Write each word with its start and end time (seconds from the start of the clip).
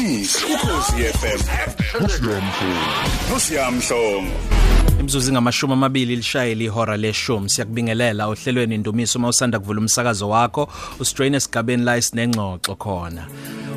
iqiniso 0.00 0.46
ukhosi 0.54 0.92
FM 1.18 1.40
nosiyamhlongo 3.30 4.32
Imzuzu 5.00 5.32
ngamashumi 5.32 5.72
amabili 5.72 6.16
lishayile 6.16 6.64
ihora 6.64 6.96
leshumi. 6.96 7.50
Siyakubingelela 7.50 8.26
ohlelweni 8.26 8.74
Indumiso 8.74 9.18
mawusanda 9.18 9.58
kuvula 9.58 9.80
umsakazo 9.80 10.28
wakho 10.28 10.68
ustrain 11.00 11.34
esigabeni 11.34 11.84
la 11.84 11.96
isinengxoxo 11.96 12.76
khona. 12.76 13.26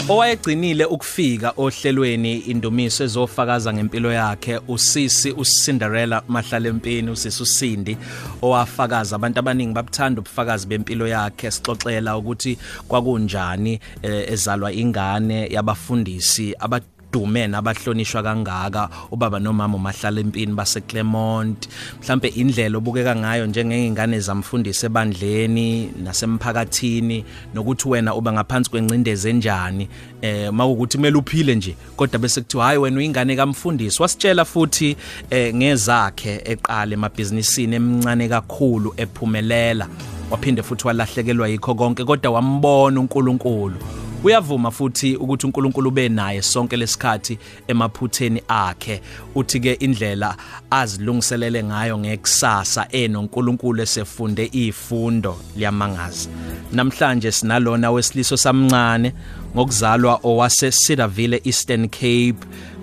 Owayegcinile 0.10 0.86
ukufika 0.86 1.54
ohlelweni 1.58 2.38
Indumiso 2.38 3.04
ezofakaza 3.04 3.74
ngempilo 3.74 4.12
yakhe 4.12 4.60
usisi 4.68 5.32
uCinderella 5.32 6.24
Mahlalempini 6.28 7.12
usisi 7.12 7.44
uSindi 7.44 7.98
owafakaza. 8.42 9.16
Abantu 9.16 9.40
abaningi 9.40 9.74
babuthanda 9.74 10.22
ubufakazi 10.22 10.68
bempilo 10.68 11.08
yakhe 11.08 11.52
sixoxela 11.52 12.18
ukuthi 12.18 12.58
kwakunjani 12.88 13.80
eh, 14.02 14.32
ezalwa 14.32 14.74
ingane 14.74 15.48
yabafundisi 15.48 16.56
aba 16.60 16.82
abadume 17.14 17.48
nabahlonishwa 17.48 18.24
kangaka 18.24 18.90
ubaba 19.12 19.40
nomama 19.40 19.78
umahlala 19.78 20.22
empini 20.22 20.54
base 20.54 20.82
Clermont 20.82 21.70
mhlambe 22.02 22.28
indlela 22.28 22.78
obukeka 22.78 23.16
ngayo 23.16 23.46
njengengane 23.46 24.20
zamfundisi 24.20 24.86
ebandleni 24.86 25.92
nasemphakathini 26.04 27.24
nokuthi 27.54 27.90
wena 27.90 28.16
uba 28.16 28.34
ngaphansi 28.34 28.70
kwencindeze 28.70 29.30
enjani 29.30 29.88
eh 30.22 30.52
mawukuthi 30.52 30.98
kumele 30.98 31.18
uphile 31.18 31.56
nje 31.56 31.76
kodwa 31.96 32.20
bese 32.20 32.42
kuthiwa 32.42 32.66
hayi 32.66 32.78
wena 32.78 32.98
uyingane 32.98 33.36
kamfundisi. 33.36 34.02
Wasitshela 34.02 34.46
futhi 34.46 34.96
eh 35.30 35.56
ngezakhe 35.56 36.42
eqale 36.46 36.94
emabhizinisini 36.94 37.76
emincane 37.76 38.30
kakhulu 38.30 38.94
ephumelela. 38.98 39.88
Waphinde 40.32 40.64
futhi 40.64 40.88
walahlekelwa 40.88 41.48
yikho 41.50 41.76
konke 41.76 42.04
kodwa 42.04 42.32
wambona 42.32 43.00
uNkulunkulu. 43.00 43.76
Uyavuma 44.24 44.72
futhi 44.72 45.16
ukuthi 45.16 45.46
uNkulunkulu 45.46 45.92
benaye 45.92 46.42
sonke 46.42 46.78
lesikhathi 46.78 47.38
emaphutheni 47.68 48.42
akhe. 48.48 49.02
Uthi 49.36 49.60
ke 49.60 49.74
indlela 49.74 50.36
azilungiselele 50.72 51.64
ngayo 51.64 51.98
ngekusasa 51.98 52.88
enoNkulunkulu 52.92 53.82
esefunde 53.82 54.50
izifundo 54.54 55.38
liyamangaza 55.56 56.30
namhlanje 56.74 57.32
sinalona 57.32 57.92
wesiliso 57.92 58.38
samncane 58.38 59.14
ngokuzalwa 59.56 60.20
owase 60.24 60.72
Cedarville 60.72 61.42
Eastern 61.46 61.90
Cape 61.90 62.36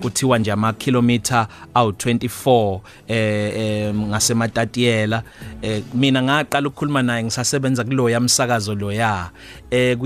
kuthiwa 0.02 0.38
nje 0.38 0.52
ama 0.52 0.72
kilometer 0.72 1.46
awu24 1.74 2.80
eh 3.08 3.94
ngasematatiyela 3.94 5.22
eh 5.62 5.82
mina 5.94 6.22
ngaqala 6.22 6.68
ukukhuluma 6.68 7.02
naye 7.02 7.24
ngisasebenza 7.24 7.84
kulo 7.84 8.10
yamsakazo 8.10 8.74
lo 8.74 8.92
ya 8.92 9.30
eh 9.70 9.96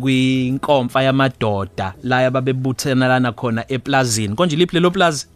kwinkomfa 0.00 1.02
yamadoda 1.02 1.94
la 2.02 2.22
yababebuthena 2.22 3.08
lana 3.08 3.32
khona 3.32 3.72
eplazini. 3.72 4.34
Konje 4.34 4.56
liphi 4.56 4.76
lelo 4.76 4.90
plaza 4.90 5.26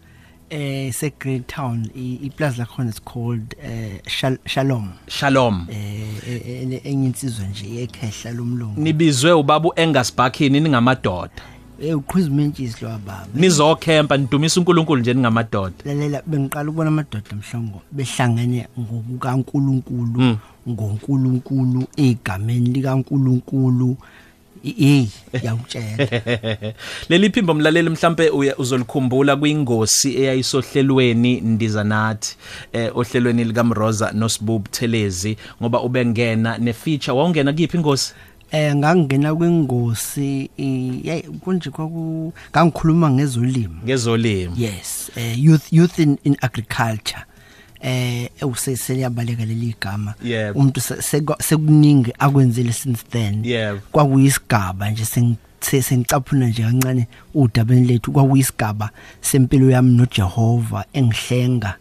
eh 0.51 0.93
se 0.93 1.13
Great 1.21 1.47
Town 1.47 1.91
iplaza 1.95 2.59
lakhona 2.59 2.91
is 2.91 3.01
called 3.01 3.55
eh 3.63 4.01
Shalom. 4.47 4.93
Shalom. 5.09 5.67
Eh 5.71 6.81
enyinsizwa 6.85 7.47
nje 7.47 7.83
ekhehla 7.83 8.33
lomlungu 8.33 8.81
nibizwe 8.81 9.33
ubaba 9.33 9.69
uAngus 9.69 10.17
Bakhini 10.17 10.61
ningamadoda. 10.61 11.43
Eh 11.83 11.99
uqhizimintshisi 11.99 12.85
lo 12.85 12.89
baba 12.89 13.27
nizokhempa 13.35 14.17
nidumisa 14.17 14.61
uNkulunkulu 14.61 15.01
nje 15.01 15.15
ningamadoda 15.15 15.75
lalela 15.85 16.23
bengiqala 16.27 16.71
ukubona 16.71 16.89
amadoda 16.89 17.37
mhlongo 17.37 17.83
behlangene 17.93 18.67
ngokukaNkulunkulu 18.81 20.37
ngoNkulunkulu 20.69 21.87
egameni 21.97 22.71
likaNkulunkulu 22.71 23.97
hey 24.63 25.07
yawutshela. 25.43 26.09
Leli 27.09 27.31
phimbo 27.31 27.55
mlaleli 27.55 27.91
mhlambe 27.91 28.31
uzolikhumbula 28.59 29.37
kwingosi 29.37 30.17
eyayisohlelweni 30.17 31.41
ndiza 31.41 31.85
nathi 31.85 32.37
eh 32.73 32.97
ohlelweni 32.97 33.45
lika 33.45 33.65
Mroza 33.65 34.13
noSibub 34.13 34.69
Thelezi 34.71 35.37
ngoba 35.63 35.81
ubengena 35.81 36.59
nefeature. 36.59 37.17
Wawungena 37.19 37.53
kuyiphi 37.53 37.77
ingosi? 37.77 38.15
Eh 38.51 38.75
ngangena 38.77 39.35
kwingosi 39.35 40.51
hey 40.57 41.23
kunje 41.41 41.71
kwaku 41.71 42.33
ngangikhuluma 42.51 43.11
ngezolimo. 43.11 43.75
Ngezolimo. 43.85 44.55
Yes 44.57 45.11
eh 45.17 45.45
youth 45.45 45.73
youth 45.73 45.99
in, 45.99 46.19
in 46.25 46.37
agriculture. 46.41 47.25
Eh 47.81 48.29
useseliyabaleka 48.43 49.45
leli 49.45 49.75
gama 49.81 50.15
umuntu 50.55 50.81
sekuningi 51.39 52.13
akwenzile 52.19 52.73
since 52.73 53.05
then. 53.11 53.45
Kwakuyisigaba 53.93 54.91
nje 54.91 55.05
sengicaphuna 55.61 56.49
nje 56.49 56.63
kancane 56.63 57.09
udabeni 57.35 57.87
lethu. 57.87 58.13
Kwakuyisigaba 58.13 58.91
sempilo 59.21 59.71
yami 59.71 59.97
noJehova 59.97 60.85
engihlenga 60.93 61.75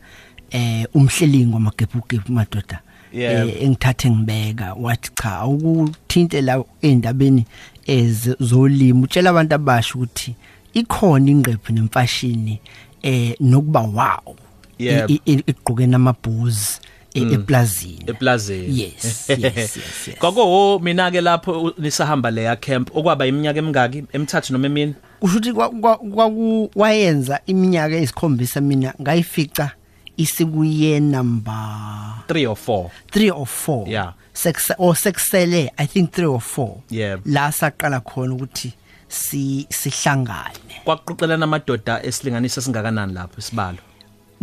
eh 0.52 0.86
umhlelingo 0.94 1.57
amagebhugebhu 1.57 2.34
madoda. 2.34 2.80
Eh 3.13 3.63
engithathe 3.63 4.09
ngibeka. 4.09 4.74
Wathi 4.74 5.12
cha 5.16 5.46
ukuthinte 5.46 6.41
la 6.41 6.63
endabeni 6.81 7.46
ezolimo 7.88 9.03
utshela 9.03 9.30
abantu 9.30 9.56
abasha 9.56 9.96
ukuthi 9.96 10.36
ikhona 10.74 11.31
ingqephu 11.31 11.74
nemfashini 11.74 12.59
eh 13.02 13.36
nokuba 13.40 13.81
wow. 13.81 14.36
Igqoke 14.79 15.88
namabhuzi 15.88 16.79
eplazini. 17.15 18.03
Eplazini. 18.07 18.79
Yes 18.79 19.29
yes 19.29 19.77
yes 19.77 20.09
kwako 20.19 20.79
mina 20.79 21.11
ke 21.11 21.21
lapho 21.21 21.73
nisahamba 21.77 22.31
leya 22.31 22.55
camp 22.55 22.95
okwaba 22.95 23.25
iminyaka 23.25 23.59
emingaki 23.59 24.03
emithathu 24.13 24.53
noma 24.53 24.65
emini 24.65 24.95
kusho 25.19 25.38
ukuthi 25.38 25.53
kwaku 25.53 26.71
wayenza 26.75 27.39
iminyaka 27.45 27.95
esikhombisa 27.95 28.61
mina 28.61 28.93
ngayifica 29.01 29.69
isikuye 30.17 30.99
number 30.99 32.13
3 32.27 32.47
or 32.47 32.57
4 32.57 32.89
3 33.11 33.31
or 33.31 33.47
4 33.47 33.89
yeah. 33.89 34.13
Sex 34.33 34.71
or 34.77 34.95
sexele 34.95 35.71
i 35.77 35.88
think 35.88 36.11
3 36.11 36.25
or 36.25 36.39
4 36.39 36.75
yeah. 36.89 37.19
La 37.25 37.51
saqala 37.51 37.99
khona 37.99 38.33
ukuthi 38.33 38.73
si 39.07 39.65
sihlangane. 39.69 40.83
Kwakuqoqelana 40.83 41.44
amadoda 41.44 42.03
esilinganisa 42.03 42.61
singakanani 42.61 43.13
lapho 43.13 43.39
isibalo? 43.39 43.77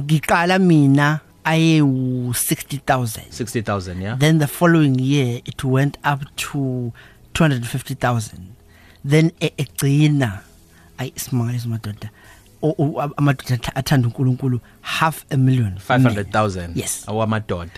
Ngiqala 0.00 0.58
mina 0.58 1.20
aye 1.44 1.82
u 1.82 2.32
60000 2.34 3.20
60000 3.30 4.02
yeah? 4.02 4.18
Then 4.18 4.38
the 4.38 4.46
following 4.46 4.98
year 5.00 5.40
it 5.44 5.64
went 5.64 5.98
up 6.04 6.20
to 6.36 6.92
250000 7.34 8.38
then 9.04 9.30
egcina 9.40 10.40
ay 10.98 11.12
isimangaliso 11.16 11.68
madoda 11.68 12.10
amadoda 13.16 13.76
athanda 13.76 14.08
uNkulunkulu 14.08 14.60
half 14.80 15.24
a 15.30 15.36
million. 15.36 15.74
500000 15.88 16.70
yes. 16.74 17.04
Awamadoda 17.08 17.70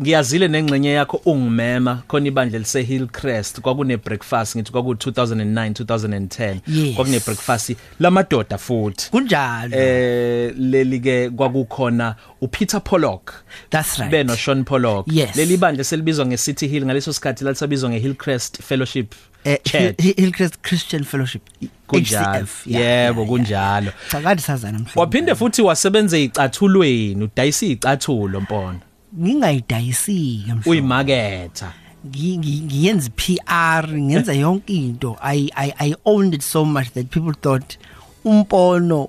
ngiyazile 0.00 0.48
nengxenye 0.48 0.90
yakho 0.90 1.20
ungimema 1.24 2.02
khona 2.08 2.28
ibandla 2.28 2.58
lise 2.58 2.82
Hillcrest 2.82 3.60
kwakune 3.60 3.96
breakfast 3.96 4.56
ngithi 4.56 4.72
kwaku 4.72 4.92
2009 4.92 5.70
2010 5.70 6.94
kwakune 6.94 7.20
breakfast 7.20 7.76
lamadoda 8.00 8.58
futhi. 8.58 9.10
Kunjalo. 9.10 9.76
Eh 9.76 10.54
leli 10.58 11.00
ke 11.00 11.30
kwakukhona 11.30 12.14
uPeter 12.40 12.84
Pollock. 12.84 13.32
That's 13.70 13.98
right. 13.98 14.10
Beno 14.12 14.36
Sean 14.36 14.64
Pollock. 14.64 15.06
Yes. 15.12 15.36
leli 15.36 15.56
bandla 15.56 15.84
selibizwa 15.84 16.26
ngeCity 16.26 16.66
Hill 16.66 16.84
ngaleso 16.84 17.12
sikhathi 17.12 17.44
lalisabizwa 17.44 17.90
ngeHillcrest 17.90 18.62
Fellowship. 18.62 19.14
Eh, 19.44 19.58
Church 19.64 20.00
Hillcrest 20.16 20.54
Christian 20.62 21.04
Fellowship 21.04 21.42
kunjalo. 21.86 22.46
Yebo 22.66 23.26
kunjalo. 23.26 23.92
Cha 24.10 24.20
kade 24.20 24.40
sazana 24.42 24.78
mhlawumbe 24.78 25.00
waphinde 25.00 25.34
futhi 25.34 25.62
wasebenza 25.62 26.18
icathulweni 26.18 27.24
udayisa 27.24 27.66
icathulo 27.66 28.40
mpona. 28.40 28.78
Ngingayidayisike 29.20 30.44
mhlawumbe 30.46 30.70
uyimaketha. 30.70 31.72
Ngiyenza 32.06 33.10
PR 33.10 33.88
ngenza 33.92 34.32
yonke 34.32 34.74
into. 34.74 35.16
I 35.22 35.50
i 35.56 35.72
i 35.78 35.94
owned 36.04 36.34
it 36.34 36.42
so 36.42 36.64
much 36.64 36.88
that 36.94 37.06
people 37.10 37.34
thought 37.40 37.78
umpono 38.24 39.08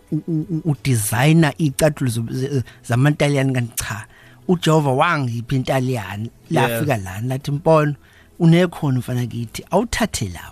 udesigner 0.66 1.54
icathulo 1.58 2.12
zamantaliyani 2.84 3.54
kanti 3.54 3.84
cha 3.84 4.06
uJehova 4.48 4.92
wangipha 4.92 5.56
intaliyani 5.56 6.30
lafika 6.50 6.98
lana 6.98 7.28
lathi 7.28 7.52
mpono 7.52 7.96
unekhono 8.42 9.00
mfana 9.00 9.26
kithi 9.26 9.64
awuthathe 9.72 10.30
la 10.30 10.52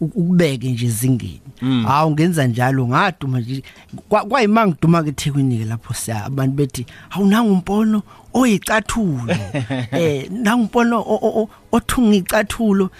ukubeke 0.00 0.70
nje 0.70 0.86
ezingeni. 0.86 1.40
Hawu 1.86 2.10
ngenza 2.10 2.46
njalo 2.46 2.88
ngaduma 2.88 3.40
nje 3.40 3.62
kwayimanga 4.08 4.68
ngiduma 4.68 5.02
ke 5.02 5.08
eThekwini 5.08 5.58
ke 5.58 5.64
lapho 5.64 5.94
siya 5.94 6.24
abantu 6.24 6.56
bethi 6.56 6.86
awunanga 7.10 7.50
umpono 7.52 8.02
oyicathulo. 8.34 9.34
Eh 9.92 10.30
nangumpono 10.30 11.48
othunga 11.72 12.16
icathulo 12.16 12.90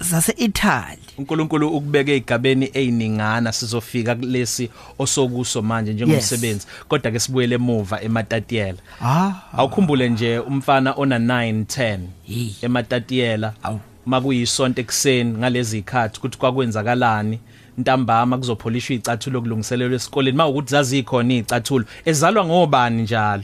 zase 0.00 0.32
Italy. 0.36 0.98
uNkulunkulu 1.18 1.68
ukubeke 1.68 2.16
igabeni 2.16 2.70
eziningana 2.74 3.52
sizofika 3.52 4.14
kulesi 4.14 4.70
osokuso 4.98 5.62
manje 5.62 5.92
njengomsebenzi. 5.94 6.66
Kodwa 6.88 7.12
ke 7.12 7.18
sibuyele 7.20 7.54
emuva 7.54 8.00
ematatiyela. 8.02 8.78
Ah. 9.04 9.32
Awukhumbule 9.56 10.08
nje 10.08 10.38
umfana 10.38 10.94
ona 10.96 11.18
9 11.18 11.64
10 11.64 11.98
Hey. 12.26 12.48
ematatiyela? 12.62 13.52
Awu. 13.62 13.80
makuyisonto 14.06 14.80
ekseni 14.80 15.38
ngalezi 15.38 15.78
ikhathi 15.78 16.18
ukuthi 16.18 16.38
kwakwenzakalani? 16.38 17.38
Ntambama 17.78 18.38
kuzopholishwa 18.38 18.96
icathulo 18.96 19.40
kulungiselelwe 19.40 19.96
esikoleni. 19.96 20.36
Mawukuthi 20.36 20.70
zazikhona 20.70 21.34
icathulo 21.34 21.84
ezalwa 22.04 22.44
ngobani 22.44 23.02
njalo? 23.02 23.42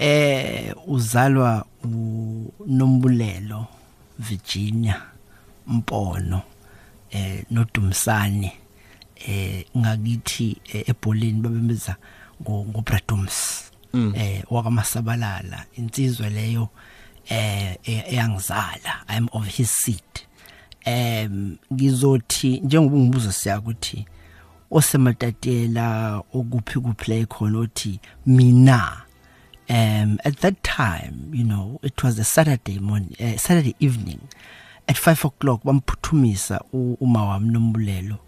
Eh 0.00 0.74
uzalwa 0.86 1.66
uNombulelo 2.58 3.66
Virginia 4.18 5.02
Mpono 5.66 6.42
eh 7.10 7.44
noDumsane 7.50 8.52
eh 9.28 9.64
ngakithi 9.76 10.60
eh, 10.72 10.88
ebholeni 10.88 11.40
babemeza 11.40 11.96
ngoBradums 12.42 13.64
mm. 13.92 14.12
eh 14.16 14.42
wakamasabalala. 14.50 15.66
Insizwe 15.76 16.30
leyo 16.30 16.68
eh 17.28 17.76
eyangizala. 17.84 19.04
I'm 19.08 19.28
of 19.32 19.46
his 19.46 19.70
seed. 19.70 20.02
Em 20.84 21.56
ngizothi 21.72 22.60
njengoba 22.60 22.96
ngibuza 22.96 23.32
siya 23.32 23.58
ukuthi 23.58 24.06
osematatela 24.70 26.16
okuphi 26.32 26.80
kuplay 26.80 27.26
khona 27.26 27.58
othi 27.58 28.00
mina 28.26 29.02
um 29.70 30.18
at 30.24 30.36
that 30.40 30.62
time 30.62 31.30
you 31.32 31.44
know 31.44 31.78
it 31.82 32.02
was 32.02 32.18
a 32.18 32.24
saturday 32.24 32.78
morning 32.78 33.14
uh, 33.20 33.36
saturday 33.36 33.76
evening. 33.80 34.20
At 34.88 34.96
5 34.96 35.24
o'clock 35.24 35.62
bamphuthumisa 35.62 36.60
uma 36.72 37.24
wami 37.24 37.50
nombulelo 37.50 38.18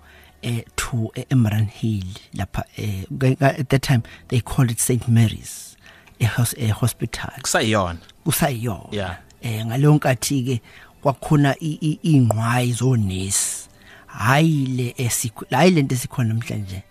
eh 0.43 0.63
to 0.77 1.11
Emran 1.31 1.67
Hill 1.69 2.05
lapha 2.35 2.63
eh 2.77 3.05
at 3.41 3.69
that 3.69 3.83
time 3.83 4.03
they 4.29 4.41
called 4.41 4.71
it 4.71 4.79
St 4.79 5.09
Mary's 5.09 5.77
a, 6.21 6.47
a 6.59 6.69
hospital. 6.69 7.31
Kusayiyona. 7.43 7.99
Kusayiyona. 8.25 8.93
Yeah. 8.93 9.17
Eh 9.43 9.67
ngaleyo 9.67 9.95
nkathi 9.95 10.43
ke 10.43 10.61
kwakhona 11.03 11.57
ingqwayi 11.59 12.73
zonesi. 12.73 13.69
Hayi 14.07 14.67
le 14.67 14.95
esikho 14.99 15.47
hayi 15.51 15.71
lento 15.71 15.95
esikhona 15.95 16.29
namhlanje. 16.35 16.83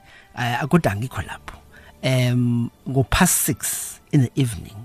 Kodwa 0.70 0.96
ngikho 0.96 1.22
lapho. 1.22 1.58
Um 2.04 2.70
ngo 2.90 3.04
past 3.10 3.50
6 3.50 4.01
in 4.12 4.22
the 4.22 4.32
evening 4.42 4.76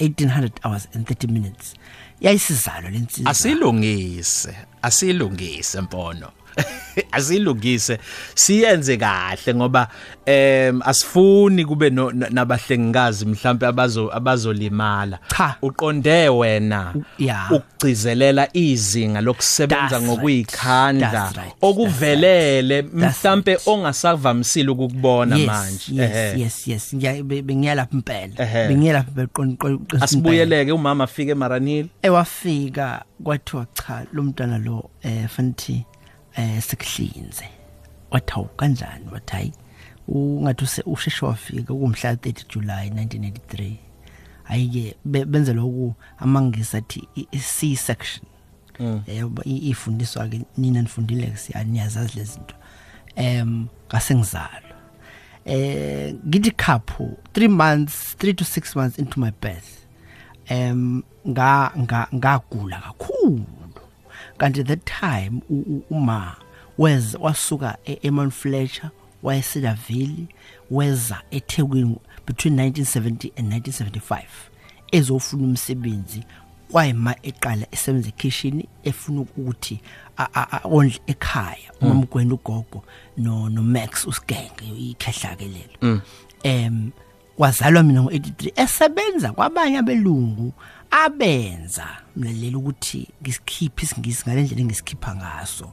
1800 0.00 0.60
hours 0.64 0.88
and 0.94 1.06
30 1.06 1.26
minutes. 1.28 1.74
Yayisizalo 2.20 2.90
lensizwa 2.90 3.30
asilungise 3.30 4.56
asilungise 4.82 5.80
mpono 5.80 6.32
asilungise. 7.12 7.98
Siyenze 8.34 8.96
kahle 8.96 9.54
ngoba 9.54 9.88
em 10.26 10.82
asifuni 10.82 11.64
kube 11.64 11.90
nabahlengikazi 12.30 13.26
mhlawumbe 13.26 13.66
abazo 13.66 14.10
abazolimala. 14.16 15.18
Uqonde 15.62 16.28
wena 16.28 16.94
ukugcizelela 17.50 18.48
izinga 18.52 19.20
lokusebenza 19.20 20.02
ngokuyikhandla 20.02 21.32
okuvelele 21.62 22.82
mhlawumbe 22.82 23.58
ongasavamisile 23.66 24.70
ukukubona 24.70 25.38
manje. 25.38 25.94
yes 25.94 26.68
yes 26.68 26.92
yes. 26.92 27.22
Bengiyalapha 27.24 27.94
impela 27.94 28.68
bengiyalapha 28.68 29.10
beqonqo 29.10 29.80
asibuyeleke 30.00 30.72
umama 30.72 31.04
afike 31.04 31.30
eMaranhill 31.30 31.86
ewafika 32.02 33.04
kwathiwa 33.24 33.66
cha 33.74 34.04
lo 34.12 34.22
mntwana 34.22 34.58
lo 34.58 34.90
eh 35.02 35.28
fanti 35.28 35.84
eh 36.36 36.62
sikuhlinze 36.62 37.48
wathawu 38.10 38.44
kanjani? 38.44 39.06
Wathayi 39.12 39.52
ungathi 40.08 40.82
usheshe 40.86 41.26
wafika 41.26 41.74
kumhla 41.74 42.14
30 42.14 42.44
July 42.54 42.88
1983 42.90 43.72
ayike 44.44 44.96
benze 45.04 45.52
lokhu 45.52 45.94
amangisa 46.18 46.78
athi 46.78 47.08
C 47.38 47.76
section 47.76 48.24
eh 49.06 49.24
ifundiswa 49.44 50.28
ke 50.28 50.40
nina 50.56 50.82
nifundile 50.82 51.26
ke 51.26 51.36
siyaniyazazi 51.36 52.18
lezi 52.18 52.32
zinto. 52.32 52.54
Em 53.16 53.66
kasengizalwa 53.88 54.76
eh 55.44 56.14
ngithi 56.26 56.50
khaphu 56.50 57.16
3 57.34 57.48
months 57.48 58.16
3 58.18 58.34
to 58.34 58.44
6 58.44 58.78
months 58.78 58.98
into 58.98 59.20
my 59.20 59.30
birth. 59.42 59.86
Em 60.46 61.02
nga 61.28 61.72
ngagula 62.14 62.80
kakhulu. 62.80 63.44
Kanti 64.38 64.62
that 64.64 64.84
time 64.84 65.40
uma 65.90 66.36
weza 66.78 67.18
wasuka 67.18 67.78
eMount 67.84 68.32
Fletcher 68.32 68.90
wayesidaville 69.22 70.26
weza 70.70 71.22
eThekwini 71.30 71.96
between 72.26 72.56
1970 72.56 73.30
and 73.36 73.52
1975 73.52 74.22
ezofuna 74.92 75.44
umsebenzi 75.44 76.22
kwayima 76.72 77.14
eqala 77.22 77.66
esebenza 77.70 78.08
ekitchen 78.08 78.64
efuna 78.84 79.20
ukuthi 79.20 79.80
ondle 80.64 81.00
ekhaya 81.06 81.72
umamgwena 81.80 82.34
ugogo 82.34 82.82
no 83.16 83.48
no 83.48 83.62
Max 83.62 84.06
usigenge 84.06 84.64
ikhehla 84.78 85.36
ke 85.36 85.44
lelo. 85.44 86.00
Em 86.42 86.90
wazalwa 87.38 87.82
mina 87.82 88.00
ngo83 88.00 88.62
esebenza 88.62 89.32
kwabanye 89.32 89.78
abelungu 89.78 90.52
abenza 91.04 91.86
mlalela 92.16 92.58
ukuthi 92.58 93.08
ngisikhiphe 93.22 93.82
isingisi 93.84 94.22
ngalendlela 94.24 94.60
engisikhipha 94.60 95.14
ngaso. 95.16 95.72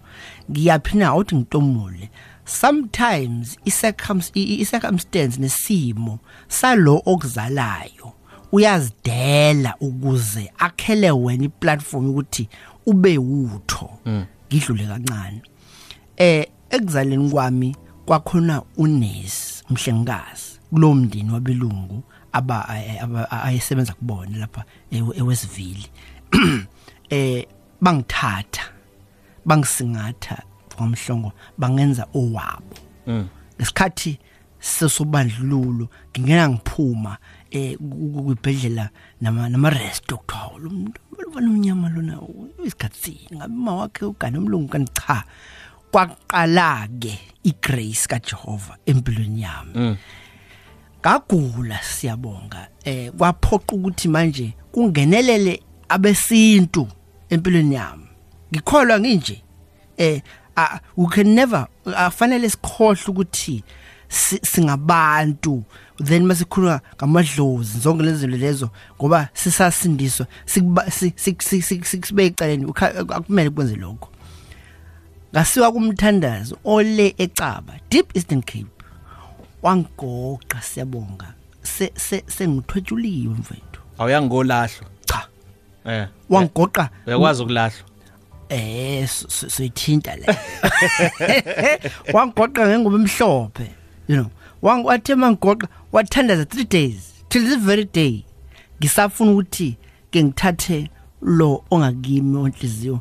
Ngiyaphi 0.52 0.98
na? 0.98 1.16
Uthi 1.16 1.36
ngitomule. 1.36 2.10
Sometimes 2.46 3.58
i-circumstance 3.66 5.38
nesimo 5.40 6.20
salo 6.48 7.02
okuzalayo 7.06 8.12
uyazidela 8.52 9.76
ukuze 9.80 10.52
akhele 10.58 11.12
wena 11.12 11.44
iplatform 11.44 12.10
ukuthi 12.10 12.50
ube 12.86 13.18
utho 13.18 13.90
ngidlule 14.48 14.88
kancane. 14.88 15.42
Eh 16.18 16.48
ekuzaleni 16.70 17.30
kwami 17.30 17.76
kwakhona 18.06 18.62
unesi 18.78 19.64
umhlengikazi 19.70 20.60
kulo 20.70 20.94
mndeni 20.94 21.32
wabelungu. 21.32 22.04
Aba 22.34 22.68
ayesebenza 23.30 23.94
kubona 23.94 24.38
lapha 24.38 24.64
eWestville. 24.92 25.88
Eh 27.10 27.46
bangithatha 27.82 28.64
bangisingatha 29.46 30.44
kwamhlongo 30.76 31.32
bangenza 31.58 32.08
owabo. 32.14 32.76
Lesikhathi 33.60 34.18
sesobandlululo 34.60 35.90
ngingena 36.18 36.50
ngiphuma 36.50 37.18
eh 37.52 37.78
kwibhedlela 37.78 38.90
nama 39.22 39.50
nama 39.50 39.70
rest 39.70 40.08
doctor 40.08 40.58
lo 40.60 40.70
muntu. 40.70 41.02
Lona 41.34 41.50
umnyama 41.50 41.90
lona 41.90 42.18
isikhatsini 42.66 43.38
ngabe 43.38 43.54
ma 43.54 43.76
wakhe 43.76 44.06
ugane 44.06 44.38
umlungu 44.38 44.68
kanti 44.68 44.92
cha. 44.94 45.24
Kwaqala 45.92 46.88
ke 47.00 47.20
igrace 47.44 48.08
kaJehova 48.08 48.78
empilweni 48.86 49.42
yami. 49.42 49.98
Ngagula 51.04 51.80
siyabonga. 51.84 52.68
Eh 52.86 53.12
kwaphoqa 53.12 53.76
ukuthi 53.76 54.08
manje 54.08 54.54
kungenelele 54.72 55.60
abesintu 55.90 56.88
empilweni 57.30 57.76
yami. 57.76 58.08
Ngikholwa 58.52 59.00
nginje. 59.00 59.44
Eh 59.98 60.22
uh, 60.58 60.80
we 60.98 61.08
can 61.08 61.36
never 61.36 61.68
afanele 61.86 62.50
sikhohle 62.50 63.08
ukuthi 63.08 63.64
singabantu. 64.44 65.64
Then 65.98 66.26
masikhuluma 66.26 66.82
ngamadlozi 66.98 67.80
zonke 67.80 68.04
lezi 68.04 68.18
zinto 68.18 68.38
lezo 68.38 68.70
ngoba 69.00 69.30
sisasindiswa 69.34 70.28
sikubeke 70.46 72.26
ecaleni 72.26 72.74
akumele 73.10 73.50
kwenze 73.50 73.76
lokho. 73.76 74.10
Ngasiwa 75.34 75.72
kumthandazo 75.72 76.58
ole 76.64 77.16
ecaba 77.18 77.74
deep 77.90 78.16
eastern 78.16 78.42
cape. 78.42 78.73
Wangigoqa 79.64 80.62
siyabonga. 80.62 81.34
Sengithwethuliwe 82.28 83.34
mfethu. 83.34 83.82
Awuyangolahlo 83.98 84.86
cha. 85.06 85.28
Eh. 85.86 86.08
Wangigoqa 86.30 86.90
uyakwazi 87.08 87.44
ukulahlwa? 87.44 87.84
Eh 88.50 89.08
soyithinta 89.48 90.16
le. 90.16 90.26
Wangigoqa 92.14 92.68
ngengubo 92.68 92.96
emhlophe 92.96 93.72
you 94.08 94.16
know. 94.16 94.30
Wangwathe 94.62 95.16
mangigoqa 95.16 95.68
wathandaza 95.92 96.44
3 96.44 96.68
days 96.70 97.14
till 97.30 97.46
this 97.46 97.60
very 97.60 97.86
day 97.86 98.26
ngisafuna 98.80 99.32
ukuthi 99.32 99.78
ke 100.12 100.24
ngithathe 100.24 100.90
lo 101.22 101.64
ongakimi 101.72 102.38
onhliziyo 102.38 103.00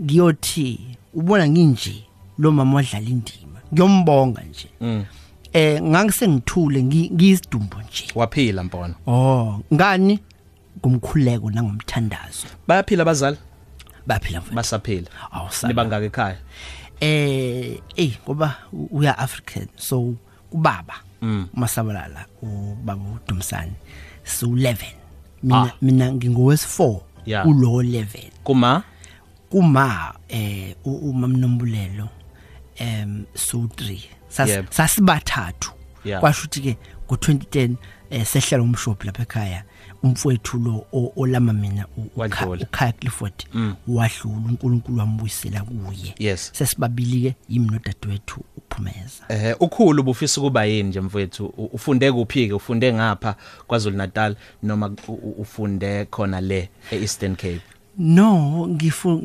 ngiyothi 0.00 0.96
ubona 1.14 1.48
nginje 1.48 2.04
lo 2.38 2.52
mama 2.52 2.76
wadlala 2.76 3.08
indima. 3.08 3.60
Ngiyombonga 3.72 4.42
nje. 4.42 4.68
Mm. 4.80 5.04
Eh 5.52 5.82
ngangisengithule 5.82 6.82
ngiyisidumbu 6.82 7.76
nje. 7.76 8.06
Waphila 8.14 8.62
mpona. 8.64 8.94
Oh 9.06 9.60
ngani? 9.74 10.18
Ngumkhuleko 10.78 11.50
nangomthandazo. 11.50 12.46
Bayaphila 12.68 13.02
abazali 13.02 13.36
bayaphila 14.06 14.38
mfowethu. 14.38 14.56
Basaphila. 14.56 15.08
Awusala 15.32 15.68
nibangaka 15.68 16.06
ekhaya? 16.06 16.38
Eh 17.00 17.78
eh 17.96 18.12
ngoba 18.24 18.56
uya 18.90 19.18
African 19.18 19.66
so 19.76 20.14
kubaba. 20.50 20.94
Mm. 21.22 21.48
masabalala 21.54 22.26
ubaba 22.42 23.02
uDumsane. 23.14 23.72
So 24.24 24.46
11 24.46 24.76
mina 25.42 25.56
ah. 25.56 25.72
mina 25.82 26.10
ngingowes4 26.10 27.00
yeah. 27.26 27.46
ulo 27.46 27.82
11 27.82 28.30
kuma? 28.44 28.82
Kuma 29.50 30.14
eh 30.28 30.74
umamnombulelo 30.84 32.08
em 32.76 33.24
so 33.34 33.58
3 33.58 34.00
sasibathathu. 34.70 35.72
Kwasho 36.20 36.40
ukuthi 36.46 36.60
ke 36.60 36.76
ngo2010 37.08 37.74
eh 38.10 38.26
sehlela 38.26 38.62
umshophi 38.62 39.06
lapha 39.06 39.22
ekhaya 39.22 39.64
umfowethu 40.02 40.58
lo 40.58 40.86
olama 41.16 41.52
mina 41.52 41.86
ukhaya 42.16 42.92
Clifford 42.92 43.32
mm. 43.54 43.74
wahlula 43.88 44.36
uNkulunkulu 44.36 44.98
wambuyisela 44.98 45.64
kuye. 45.64 46.36
Sesibabili 46.36 47.22
ke 47.22 47.36
yimi 47.48 47.66
nodadewethu 47.66 48.44
uphumeza. 48.56 49.24
Eh 49.28 49.56
ukhulu 49.60 50.02
bufisa 50.02 50.40
kuba 50.40 50.64
yini 50.64 50.88
nje 50.88 51.00
mfowethu? 51.00 51.46
Ufunde 51.46 52.12
kuphi 52.12 52.46
ke 52.46 52.52
ufunde 52.52 52.92
ngapha 52.92 53.36
kwaZulu 53.66 53.96
Natal 53.96 54.36
noma 54.62 54.90
ufunde 55.38 56.04
khona 56.04 56.40
le 56.40 56.68
eEastern 56.90 57.36
Cape? 57.36 57.62
No 57.98 58.66
ngifuna 58.68 59.22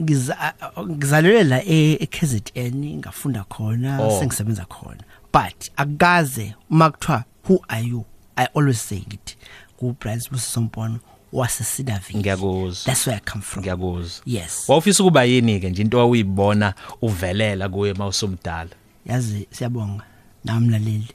ngizalelwe 0.89 1.43
la 1.43 1.63
eKZN 1.63 2.97
ngafunda 2.97 3.43
khona 3.43 4.01
oh. 4.01 4.19
sengisebenza 4.19 4.65
khona. 4.65 5.03
But 5.33 5.71
akaze 5.75 6.55
makuthiwa 6.69 7.23
who 7.47 7.59
are 7.69 7.81
you? 7.81 8.05
I 8.35 8.47
always 8.53 8.81
say 8.81 9.03
it 9.11 9.37
ku 9.77 9.95
Brian 9.99 10.19
Busisompono 10.31 10.99
wase 11.33 11.63
Sidaville 11.63 12.19
ngiyakuzwa 12.19 12.85
that's 12.85 13.07
where 13.07 13.17
i 13.17 13.31
come 13.31 13.41
from. 13.41 13.63
Ngiyakuzwa 13.63 14.21
yes. 14.25 14.65
Wawufisa 14.69 15.03
ukuba 15.03 15.23
yini 15.23 15.59
ke 15.59 15.69
nje 15.69 15.81
into 15.81 15.99
awuyibona 15.99 16.73
uvelela 17.01 17.69
kuye 17.69 17.93
mawusumdala 17.93 18.69
yazi 19.05 19.47
siyabonga. 19.51 20.03
Namlaleli 20.45 21.07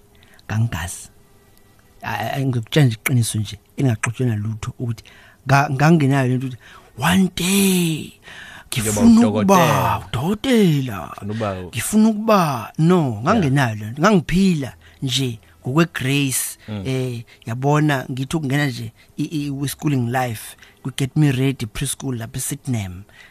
kangazi 0.47 1.09
ngikutshela 2.41 2.87
nje 2.87 2.97
iqiniso 2.97 3.39
nje 3.39 3.59
engaxotshelwa 3.77 4.37
lutho 4.37 4.73
ukuthi 4.79 5.05
ngangenayo 5.49 6.29
lento 6.29 6.47
ukuthi 6.47 6.63
one 6.99 7.31
day 7.37 8.13
ngifuna 8.69 9.29
ukuba 9.29 10.03
udokotela 10.09 11.17
ngifuna 11.69 12.09
ukuba 12.09 12.73
no 12.79 13.21
ngangenayo 13.23 13.87
ngangiphila 14.01 14.75
nje 15.03 15.39
ngokwe 15.63 15.87
grace 15.95 16.59
mm. 16.69 16.83
eh 16.87 17.25
yabona 17.47 18.07
ngithi 18.11 18.37
ukungena 18.37 18.67
nje 18.67 18.93
i 19.17 19.53
schooling 19.69 20.11
life 20.11 20.57
ku 20.83 20.91
get 20.97 21.17
me 21.17 21.33
ready 21.33 21.67
preschool 21.67 22.19
lapha 22.19 22.39
eSydney 22.39 22.89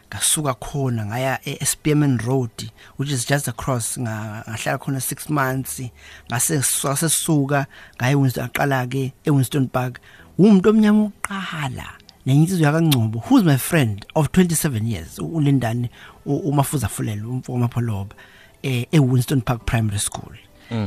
ngasuka 0.08 0.54
khona 0.54 1.06
ngaya 1.06 1.40
eSpearman 1.44 2.20
Road 2.20 2.72
which 2.98 3.12
is 3.12 3.28
just 3.28 3.48
across 3.48 3.98
ngahlala 3.98 4.78
khona 4.78 5.00
6 5.00 5.30
months 5.30 5.82
ngase 6.28 6.62
sasuka 6.64 7.66
ngaye 7.96 8.16
Winston 8.16 8.46
aqala 8.46 8.88
ke 8.88 9.14
eWinston 9.26 9.68
Park. 9.68 10.00
Umuntu 10.38 10.70
omnyama 10.70 11.12
oqala 11.12 12.01
nenye 12.26 12.42
insizwe 12.42 12.66
yakangcobo 12.66 13.20
who's 13.20 13.44
my 13.44 13.58
friend 13.58 14.06
of 14.16 14.28
27 14.28 14.88
years 14.88 15.20
ulindani 15.20 15.90
umafuza 16.26 16.88
fulelo 16.88 17.30
umfowabo 17.30 17.62
mapholoba 17.62 18.16
eh 18.64 18.86
eWinston 18.92 19.42
Park 19.42 19.66
Primary 19.66 20.00
School. 20.00 20.36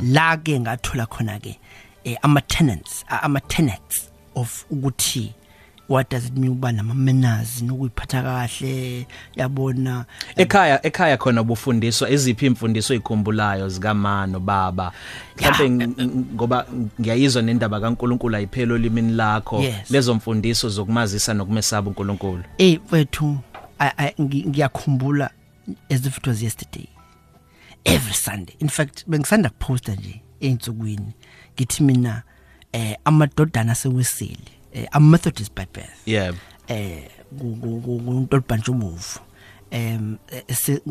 La 0.02 0.36
ke 0.36 0.60
ngathola 0.60 1.06
khona 1.06 1.38
ke 1.40 1.58
eh, 2.04 2.16
ama 2.22 2.40
tenants 2.40 3.04
ama 3.08 3.40
tenants 3.40 4.10
of 4.34 4.64
ukuthi 4.70 5.32
what 5.88 6.10
does 6.10 6.26
it 6.26 6.36
mean 6.36 6.52
uba 6.52 6.72
nama 6.72 6.94
manners 6.94 7.62
nokuyiphatha 7.62 8.22
kahle? 8.22 9.06
Yabona? 9.36 10.04
Ekhaya 10.36 10.86
ekhaya 10.86 11.16
khona 11.16 11.40
ubufundiswa 11.40 12.10
eziphi 12.10 12.46
imfundiso 12.46 12.94
ezikhumbulayo 12.94 13.68
zikamano 13.68 14.40
baba? 14.40 14.92
Mhlawumbe 15.36 15.88
ngoba 16.34 16.66
ngiyayizwa 17.00 17.42
nendaba 17.42 17.80
kaNkuluNkulu 17.80 18.36
ayiphelo 18.36 18.78
limini 18.78 19.12
lakho. 19.12 19.64
Lezo 19.90 20.14
mfundiso 20.14 20.68
zokumazisa 20.68 21.34
nokumesaba 21.34 21.88
uNkulunkulu. 21.88 22.44
Eh 22.58 22.80
wethu 22.90 23.38
ngiyakhumbula 24.20 25.30
as 25.90 26.06
if 26.06 26.18
it 26.18 26.26
was 26.26 26.42
yesterday. 26.42 26.88
Every 27.84 28.14
sunday. 28.14 28.54
In 28.58 28.68
fact 28.68 29.04
bengisanda 29.06 29.50
kuposta 29.50 29.94
nje 29.94 30.20
einsukwini 30.40 31.12
ngithi 31.54 31.82
mina 31.82 32.22
eh 32.72 32.96
amadodana 33.04 33.72
asewisile 33.72 34.53
eh 34.74 34.86
am 34.92 35.10
methodist 35.10 35.54
by 35.54 35.66
birth. 35.72 36.06
Yeah. 36.06 36.34
Eh 36.68 37.08
kuntolibhantshubovu 37.38 39.20
em 39.70 40.18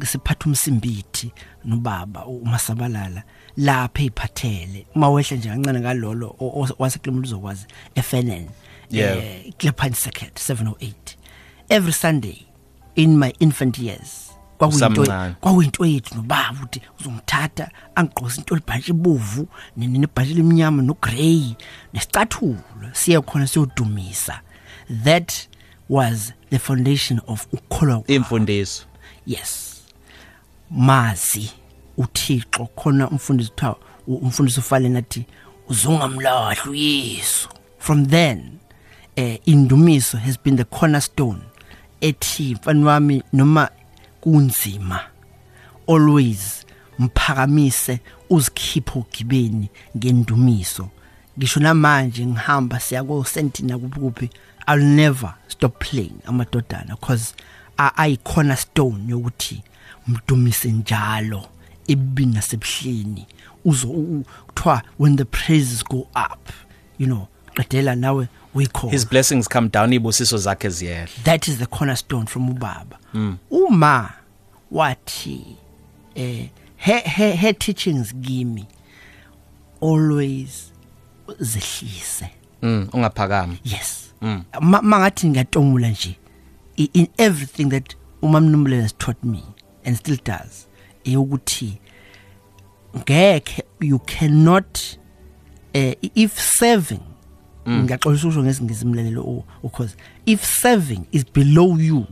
siphatha 0.04 0.46
umsimbithi 0.46 1.32
nobaba 1.66 2.26
umasabalala 2.26 3.24
lapha 3.58 4.02
eziphathele 4.02 4.86
uma 4.96 5.10
wehla 5.10 5.38
nje 5.38 5.50
kancane 5.50 5.80
ngalolo 5.80 6.36
waseklimu 6.80 7.22
uzokwazi 7.22 7.66
eFNN 7.96 8.48
eh 8.92 9.54
Clepan 9.58 9.94
Circuit 9.94 10.34
708 10.40 10.94
every 11.70 11.94
sunday 11.94 12.46
in 12.96 13.18
my 13.18 13.34
infant 13.40 13.80
years 13.80 14.33
kwakuyinto 14.58 15.34
kwakuyinto 15.42 15.86
yethu 15.86 16.16
nobaba 16.16 16.52
ukuthi 16.52 16.82
uzongithatha 17.00 17.70
angigqosa 17.96 18.38
into 18.38 18.56
libhantshi 18.56 18.92
ibovu 18.92 19.48
nebhantshi 19.78 20.34
lemnyama 20.34 20.82
no 20.84 20.94
grey 21.02 21.56
nesicathulo 21.94 22.58
siye 22.92 23.22
khona 23.22 23.48
siyodumisa. 23.48 24.40
That 25.04 25.48
was 25.90 26.34
the 26.50 26.60
foundation 26.60 27.22
of 27.28 27.48
ukholwa 27.54 28.04
imfundiso. 28.08 28.86
Yes. 29.26 29.82
Mazi 30.72 31.52
uthixo 31.98 32.66
khona 32.66 33.10
umfundisi 33.10 33.52
uthiwa 33.52 33.78
umfundisi 34.08 34.60
ufale 34.60 34.90
nathi 34.90 35.26
uzongamlahla 35.70 36.72
uyesu. 36.72 37.50
From 37.80 38.06
then 38.06 38.60
eh 39.16 39.40
indumiso 39.46 40.18
has 40.18 40.38
been 40.44 40.58
the 40.58 40.64
cornerstone 40.64 41.42
ethi 42.02 42.56
mfana 42.56 42.88
wami 42.88 43.24
noma 43.34 43.70
kunzima. 44.24 45.00
Always 45.88 46.66
mphakamise 47.00 48.00
uzikhiphe 48.30 49.00
ugibeni 49.00 49.70
ngendumiso. 49.98 50.90
Ngisho 51.38 51.60
namanje 51.60 52.26
ngihamba 52.26 52.80
siya 52.80 53.04
ko 53.04 53.24
sentina 53.24 53.78
kuphi 53.78 54.30
I'll 54.68 54.80
never 54.80 55.34
stop 55.48 55.80
playing 55.80 56.22
amadodana 56.26 56.96
because 56.96 57.34
ayi 57.78 58.18
cornerstone 58.18 59.04
yokuthi 59.10 59.64
mdumise 60.08 60.72
njalo 60.72 61.46
ebini 61.88 62.34
nasebuhleni 62.34 63.28
uzo 63.66 63.88
kuthiwa 64.48 64.82
when 65.00 65.18
the 65.18 65.26
praises 65.26 65.84
go 65.84 66.08
up 66.16 66.50
you 67.00 67.06
know 67.08 67.28
qedela 67.54 67.96
nawe 67.96 68.28
uyikho 68.56 68.90
his 68.90 69.10
blessings 69.10 69.50
come 69.50 69.70
down 69.70 69.94
ibusiso 69.94 70.38
zakhe 70.38 70.70
ziyehla 70.70 71.24
that 71.24 71.48
is 71.48 71.58
the 71.58 71.66
cornerstone 71.66 72.26
from 72.26 72.50
ubaba 72.50 73.00
mm. 73.14 73.38
uma 73.52 74.14
wathi 74.72 75.46
eh 76.16 76.48
her, 76.78 77.00
her, 77.00 77.38
her 77.38 77.58
teachings 77.58 78.14
kimi 78.22 78.66
always 79.82 80.74
zehlise 81.40 82.30
mm 82.62 82.88
ungaphakama 82.94 83.56
yes 83.64 84.14
mm. 84.22 84.44
mangathi 84.62 85.28
ngiyatomula 85.30 85.90
nje 85.90 86.18
in 86.76 87.08
everything 87.18 87.66
that 87.66 87.96
umamnumule 88.22 88.82
has 88.82 88.98
taught 88.98 89.24
me 89.24 89.44
and 89.86 89.98
still 89.98 90.18
does 90.26 90.68
eyokuthi 91.04 91.78
ngeke 92.98 93.64
you 93.80 94.00
cannot 94.00 94.80
uh, 95.76 95.94
if 96.16 96.40
serving 96.40 97.00
mm. 97.00 97.13
Ngiyaxolisa 97.70 98.28
usho 98.28 98.44
ngesingisi 98.44 98.86
imlelelo 98.86 99.44
because 99.62 99.96
if 100.26 100.44
serving 100.46 101.06
is 101.12 101.26
below 101.34 101.78
you 101.80 102.06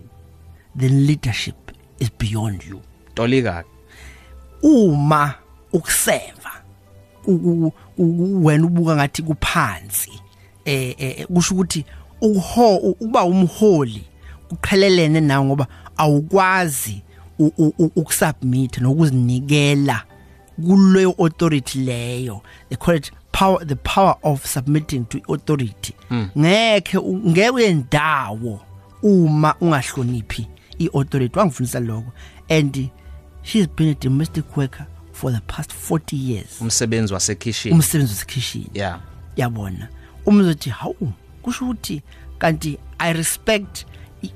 then 0.75 1.05
leadership 1.05 1.71
is 1.99 2.11
beyond 2.19 2.63
you. 2.63 2.81
Tolika 3.15 3.63
uma 4.63 5.33
ukuseva 5.73 6.51
wena 7.97 8.65
ubuka 8.65 8.95
ngathi 8.95 9.21
kuphansi 9.21 10.11
eh, 10.65 11.27
kusho 11.27 11.53
ukuthi 11.55 11.85
uho 12.21 12.77
uba 12.77 13.23
umholi 13.23 14.03
kuqhelelene 14.49 15.21
nawe 15.21 15.45
ngoba 15.45 15.67
awukwazi 15.97 17.01
ukusubmit 17.95 18.77
nokuzinikela 18.77 20.03
kuleyo 20.65 21.15
authority 21.19 21.79
leyo. 21.79 22.41
They 22.69 22.77
call 22.77 22.95
it 22.95 23.11
power 23.41 23.65
the 23.65 23.75
power 23.75 24.15
of 24.23 24.45
submitting 24.45 25.05
to 25.05 25.19
authority. 25.33 25.95
Hmm. 26.09 26.29
ngeke 26.37 26.99
ngeke 26.99 27.49
uyendawo 27.49 28.59
uma 29.03 29.55
ungahloniphi 29.61 30.47
iauthority. 30.79 31.39
Wangifundisa 31.39 31.79
lokho. 31.79 32.11
And 32.49 32.89
she's 33.41 33.67
been 33.67 33.89
a 33.89 33.95
domestic 33.95 34.57
worker 34.57 34.85
for 35.11 35.31
the 35.31 35.41
past 35.47 35.71
40 35.73 36.15
years. 36.15 36.61
Umsebenzi 36.61 37.13
wasekitchen 37.13 37.73
umsebenzi 37.73 38.13
wasekitchen 38.13 38.65
yeah. 38.73 38.99
Yabona. 39.35 39.89
Umzothi 40.25 40.69
hawu 40.69 41.13
kusho 41.41 41.65
ukuthi 41.65 42.01
kanti 42.37 42.79
i 42.99 43.13
respect 43.13 43.85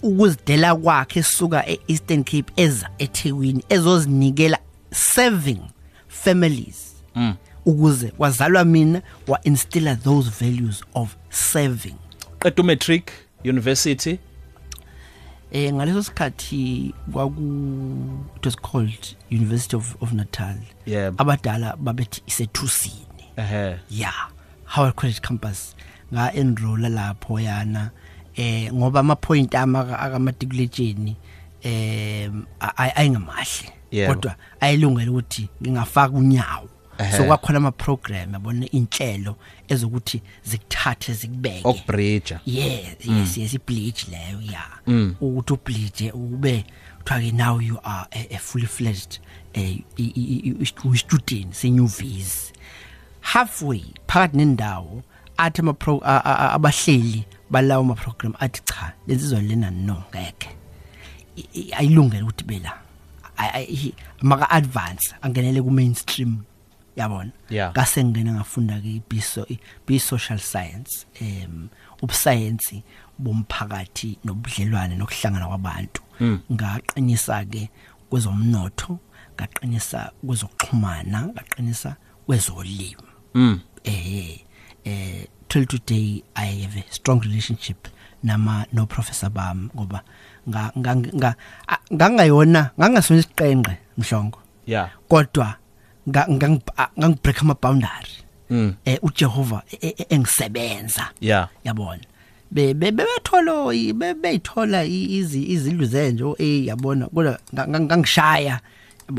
ukuzidela 0.04 0.76
kwakhe 0.76 1.20
esuka 1.20 1.68
eEastern 1.68 2.24
Cape 2.24 2.54
eza 2.56 2.90
eThekwini 2.98 3.64
ezozinikela 3.70 4.58
serving 4.92 5.62
families. 6.08 6.96
Mm. 7.16 7.36
Ukuze 7.66 8.14
wazalwa 8.18 8.66
mina 8.66 9.02
wa 9.28 9.44
instiller 9.44 10.00
those 10.00 10.30
values 10.30 10.84
of 10.94 11.16
serving. 11.30 11.96
Qeda 12.40 12.64
matric 12.64 13.12
university? 13.44 14.20
Eh 15.52 15.74
ngaleso 15.74 16.04
sikhathi 16.04 16.94
kwaku 17.12 17.42
it 18.36 18.46
was 18.46 18.56
called 18.56 19.16
University 19.32 19.76
of 19.76 19.96
of 20.02 20.14
Natal. 20.14 20.56
Yeah. 20.86 21.14
Abadala 21.18 21.76
babethi 21.78 22.22
isethusini. 22.28 23.26
Ehe. 23.38 23.80
Yeah. 23.90 24.30
Howard 24.66 24.96
College 24.96 25.22
campus 25.22 25.76
nga 26.14 26.34
enroll 26.34 26.80
lapho 26.80 27.40
yana. 27.40 27.92
Eh 28.36 28.74
ngoba 28.74 29.00
ama 29.00 29.16
point 29.16 29.56
ama 29.56 30.00
akamatikuletsheni 30.00 31.16
eh 31.64 32.32
ayingamahle. 32.78 33.72
Kodwa 34.08 34.36
ayilungela 34.60 35.12
ukuthi 35.12 35.50
ngingafaka 35.62 36.16
unyawo. 36.18 36.70
So 37.18 37.24
kwakhona 37.24 37.58
ama 37.58 37.72
program 37.72 38.34
yabona 38.34 38.66
inhlelo 38.72 39.36
ezokuthi 39.68 40.22
zikuthathe 40.44 41.14
zikubeke. 41.14 41.62
Okubridge 41.64 42.38
yes 42.46 42.86
yes 43.06 43.38
yes 43.38 43.54
ibleach 43.54 44.08
leyo 44.08 44.42
yeah 44.42 44.80
ukuthi 45.22 45.54
ubleach 45.54 46.02
ube 46.14 46.66
kuthiwa 47.00 47.20
ke 47.22 47.32
now 47.32 47.60
you 47.60 47.80
are 47.84 48.08
a, 48.12 48.36
a 48.36 48.38
fully 48.38 48.68
fledged 48.68 49.20
eh 49.54 49.78
student 50.96 51.54
senyuvisi 51.54 52.54
halfway 53.22 53.84
phakathi 54.08 54.38
nendawo 54.38 55.04
athi 55.38 55.62
ama 55.62 55.74
pro 55.74 56.02
abahleli 56.04 57.26
balawo 57.50 57.84
ama 57.84 57.96
program 57.96 58.34
athi 58.40 58.62
cha 58.66 58.94
lensizwa 59.08 59.42
lena 59.42 59.72
no 59.72 60.04
ngeke. 60.10 60.50
Ayilungele 61.78 62.24
ukuthi 62.24 62.44
bela 62.44 62.74
maka 64.22 64.50
advance 64.50 65.16
angenele 65.22 65.62
ku 65.62 65.72
mainstream 65.72 66.38
yabona? 66.96 67.32
Kase 67.74 68.04
ngena 68.04 68.34
ngafunda 68.34 68.82
ke 68.82 69.02
biso 69.10 69.46
bi 69.88 70.00
social 70.00 70.40
science 70.40 71.06
em 71.22 71.70
ubuscience 72.02 72.84
bomphakathi 73.20 74.18
nobudlelwane 74.24 74.96
nokuhlangana 74.96 75.48
kwabantu. 75.48 76.02
Ngaqinisa 76.52 77.46
ke 77.46 77.70
kwezomnotho 78.10 79.00
ngaqinisa 79.36 80.12
kwezokuxhumana 80.26 81.28
ngaqinisa 81.34 81.96
kwezolimo. 82.26 83.04
Eh 83.84 84.40
eh 84.86 85.28
till 85.48 85.66
today 85.66 86.24
i 86.36 86.46
have 86.64 86.78
a 86.78 86.84
strong 86.90 87.20
relationship 87.22 87.88
nama 88.24 88.66
no 88.74 88.86
professor 88.86 89.30
bam 89.30 89.70
ngoba 89.76 90.02
nga 90.50 90.72
nga 90.76 91.36
ngangayona 91.94 92.72
ngangasona 92.80 93.20
isiqenqe 93.20 93.78
mhlongo. 93.98 94.40
Yeah 94.66 94.90
kodwa 95.08 95.58
ngangibreak 96.08 97.42
ama 97.42 97.56
boundary 97.62 98.12
eh 98.86 99.00
uJehova 99.02 99.64
engisebenza. 100.10 101.10
Yeah. 101.20 101.50
Yabona? 101.64 102.04
Be 102.52 102.74
bebetholo 102.74 103.74
bebeyithola 103.94 104.84
izi 104.86 105.44
izindlu 105.44 105.86
zenje 105.86 106.36
eh 106.40 106.66
yabona? 106.66 107.08
Kodwa 107.08 107.40
ngangishaya 107.54 108.60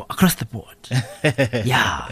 across 0.09 0.35
the 0.37 0.45
board. 0.45 0.77
Yeah. 1.65 2.09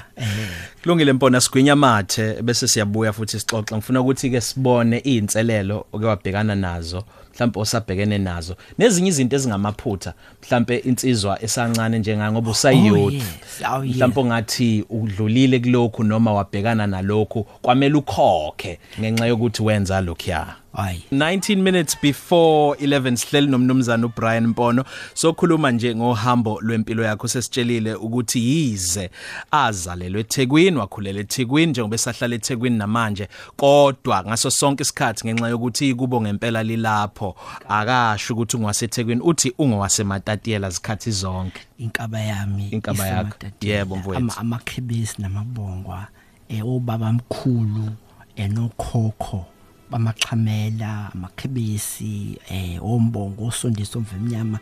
Kulungile 0.82 1.12
mpona 1.12 1.40
sigwinya 1.40 1.76
mathe 1.76 2.42
bese 2.42 2.68
siyabuya 2.68 3.12
futhi 3.12 3.40
sixoxa 3.40 3.76
ngifuna 3.76 4.00
ukuthi 4.00 4.30
ke 4.30 4.40
sibone 4.40 5.00
izinselelo 5.04 5.86
oke 5.92 6.04
wabhekana 6.06 6.54
nazo 6.54 7.04
mhlawumbe 7.34 7.60
osabhekene 7.60 8.18
nazo. 8.18 8.56
Nezinye 8.78 9.08
izinto 9.08 9.36
ezingamaphutha 9.36 10.14
mhlawumbe 10.42 10.76
insizwa 10.76 11.42
esancane 11.42 11.98
njenga 11.98 12.32
ngoba 12.32 12.50
usayouth. 12.50 13.22
mhlawumbe 13.60 14.20
ongathi 14.20 14.84
udlulile 14.90 15.58
kulokhu 15.60 16.04
noma 16.04 16.32
wabhekana 16.32 16.86
nalokhu 16.86 17.44
kwamele 17.62 17.94
ukhokhe 17.94 18.78
ngenxa 19.00 19.26
yokuthi 19.26 19.62
wenza 19.62 20.00
lokhu 20.00 20.30
ya 20.30 20.63
hayi 20.76 21.02
19 21.12 21.56
minutes 21.56 21.96
before 22.02 22.78
11 22.86 23.16
sihleli 23.16 23.46
nomnumzana 23.46 24.06
uBrian 24.06 24.46
Mpono 24.46 24.84
sokhuluma 25.14 25.70
nje 25.70 25.94
ngohambo 25.94 26.60
lwempilo 26.60 27.04
yakho 27.04 27.28
sesitshelile 27.28 27.94
ukuthi 27.94 28.40
yize 28.48 29.10
azalelwe 29.50 30.20
eThekwini 30.20 30.76
wakhulela 30.76 31.20
eThekwini 31.20 31.70
njengoba 31.70 31.94
esahlala 31.94 32.34
eThekwini 32.34 32.78
namanje 32.78 33.28
kodwa 33.56 34.24
ngaso 34.24 34.50
sonke 34.50 34.82
isikhathi 34.82 35.26
ngenxa 35.26 35.48
yokuthi 35.48 35.94
kubo 35.94 36.20
ngempela 36.20 36.62
lilapho 36.62 37.36
akasho 37.68 38.34
ukuthi 38.34 38.56
ungaseThekwini 38.56 39.20
uthi 39.20 39.52
ungowasematatiyela 39.58 40.70
zikhathi 40.70 41.10
zonke. 41.10 41.60
Inkaba 41.78 42.20
yami 42.20 42.68
inkaba 42.68 43.06
yakho. 43.06 43.36
yebo 43.60 43.96
mfowethu. 43.96 44.40
Amakhebisi 44.40 45.22
namabongwa 45.22 46.06
eh 46.48 46.66
obaba 46.66 47.12
mkhulu 47.12 47.88
enokhokho 48.36 49.46
bamaxhamela 49.94 51.10
amakhebisi 51.14 52.38
eh 52.50 52.78
ombongo 52.82 53.46
osondiso 53.46 54.00
mvemnyama 54.00 54.58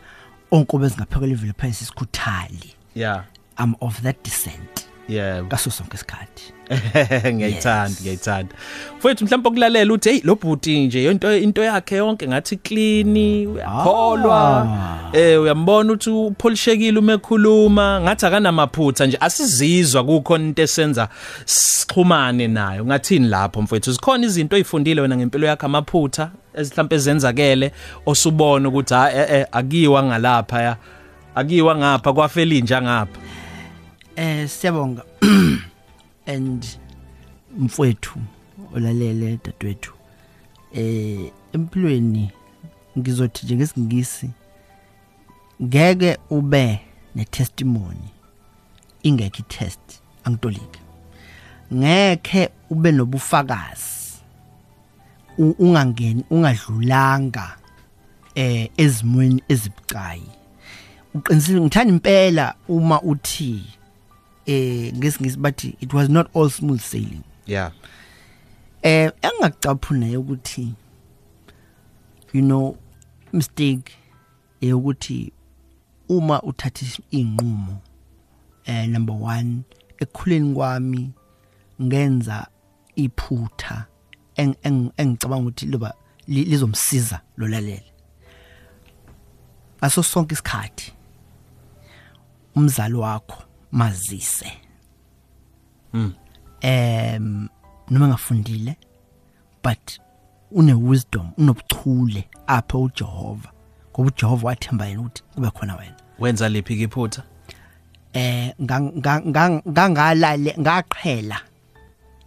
onkobe 0.51 0.85
ezingaphekela 0.85 1.31
ivile 1.33 1.53
phakathi 1.53 1.83
isikhuthali 1.83 2.69
yeah. 2.95 3.23
I'm 3.57 3.75
of 3.81 4.01
that 4.01 4.23
descent. 4.23 4.82
Yeah 5.07 5.43
kaso 5.47 5.69
sonke 5.69 5.95
isikhathi. 5.95 6.53
Ngiyayithanda 7.33 8.01
ngiyayithanda. 8.01 8.55
Mfowethu 8.97 9.25
mhlawumbe 9.25 9.49
okulalela 9.49 9.93
uthi 9.93 10.09
hey 10.09 10.21
lo 10.23 10.35
bhuti 10.35 10.79
nje 10.79 11.11
into 11.11 11.37
into 11.37 11.63
yakhe 11.63 11.95
yonke 11.95 12.27
ngathi 12.27 12.57
clean 12.57 13.17
uyakholwa. 13.47 14.67
Eh 15.13 15.41
uyambona 15.41 15.93
ukuthi 15.93 16.09
upholishekile 16.09 16.99
uma 16.99 17.13
ekhuluma 17.13 18.01
ngathi 18.01 18.25
akanamaphutha 18.25 19.05
nje 19.05 19.17
asizizwa 19.19 20.03
kukhona 20.03 20.45
into 20.45 20.61
esenza 20.61 21.09
sixhumane 21.45 22.47
nayo. 22.47 22.85
Ngathini 22.85 23.27
lapho 23.27 23.61
mfowethu? 23.61 23.91
Zikhona 23.91 24.25
izinto 24.25 24.55
oyifundile 24.55 25.01
wena 25.01 25.17
ngempilo 25.17 25.47
yakhe 25.47 25.65
amaphutha 25.65 26.31
ezihlampe 26.53 26.95
ezenzakele 26.95 27.71
osubona 28.05 28.69
ukuthi 28.69 28.93
ha 28.93 29.13
eh, 29.13 29.27
eh 29.31 29.47
akiwa 29.51 30.03
ngalapha 30.03 30.77
akiwa 31.35 31.75
ngapha 31.75 32.13
kwafela 32.13 32.55
inja 32.55 32.81
ngapha. 32.81 33.19
Eh 34.15 34.49
siyabonga. 34.49 35.03
And 36.25 36.65
mfowethu 37.57 38.19
olalele 38.75 39.39
dadwethu 39.45 39.93
eh 40.73 41.31
empilweni 41.53 42.31
ngizothi 42.97 43.45
nje 43.45 43.55
ngesingisi 43.55 44.29
ngeke 45.63 46.17
ube 46.29 46.79
netestimony 47.15 48.09
ingekho 49.03 49.37
itest 49.37 49.79
angitolike 50.23 50.79
ngeke 51.73 52.49
ube 52.69 52.91
nobufakazi 52.91 53.93
ungangeni 55.37 56.23
ungadlulanga 56.29 57.57
eh 58.35 58.69
ezimweni 58.77 59.43
ezibucayi. 59.47 60.29
Uqinisile 61.13 61.61
ngithanda 61.61 61.93
impela 61.93 62.55
uma 62.67 63.01
uthi 63.01 63.63
eh 64.45 64.93
ngesingisi 64.93 65.37
bathi 65.37 65.75
it 65.79 65.93
was 65.93 66.09
not 66.09 66.27
all 66.33 66.49
smooth 66.49 66.81
sailing. 66.81 67.23
Yeah. 67.45 67.71
Eh 68.81 69.11
engacaphuna 69.21 70.19
ukuthi 70.19 70.73
you 72.33 72.41
know 72.41 72.77
mistake 73.33 73.91
eyokuthi 74.61 75.31
uma 76.09 76.41
uthatha 76.41 76.85
inqumo 77.11 77.81
eh 78.65 78.89
number 78.89 79.15
1 79.15 79.61
ekukhuleni 79.99 80.53
kwami 80.53 81.11
ngenza 81.81 82.47
iphutha 82.95 83.85
engicabanga 84.97 85.41
ukuthi 85.41 85.65
loba 85.65 85.93
lizomsiza 86.27 87.21
lolalele 87.37 87.93
aso 89.81 90.03
sonke 90.03 90.33
isikhathi 90.33 90.93
umzali 92.55 92.93
wakho 92.93 93.43
mazise. 93.73 94.51
Mm 95.93 96.13
em 96.61 97.49
noma 97.89 98.07
ngafundile 98.07 98.75
but 99.63 99.99
une 100.51 100.73
wisdom 100.73 101.31
unobuchule 101.37 102.27
apha 102.47 102.77
uJehova 102.77 103.51
ngoba 103.91 104.07
uJehova 104.07 104.47
wathemba 104.47 104.85
yena 104.85 105.01
ukuthi 105.01 105.23
kube 105.35 105.49
khona 105.49 105.75
wena. 105.75 105.95
Wenza 106.19 106.49
lephi 106.49 106.81
iphutha? 106.81 107.23
Eh 108.13 108.53
ngangalale 108.61 110.55
ngaqhela 110.59 111.41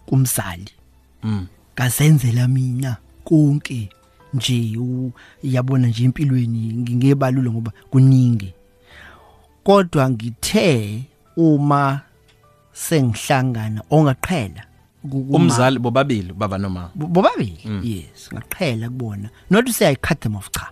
kumzali. 0.05 0.71
Mm 1.23 1.47
ngazenzela 1.75 2.47
mina 2.47 2.97
konke 3.23 3.89
nje 4.33 4.77
uyabona 5.43 5.87
nje 5.87 6.03
empilweni 6.03 6.73
ngingebalulo 6.73 7.51
ngoba 7.51 7.71
kuningi. 7.89 8.53
Kodwa 9.63 10.09
ngithe 10.09 11.03
uma 11.37 12.01
sengihlangana 12.73 13.81
ongaqhela 13.89 14.63
umzali 15.13 15.79
bobabili 15.79 16.33
baba 16.33 16.57
noma? 16.57 16.91
Bobabili 16.95 17.57
yes 17.83 18.29
ngaqhela 18.33 18.89
kubona. 18.89 19.29
Not 19.49 19.69
say 19.69 19.91
i 19.91 19.95
cut 19.95 20.19
them 20.19 20.35
off 20.35 20.51
cha. 20.51 20.71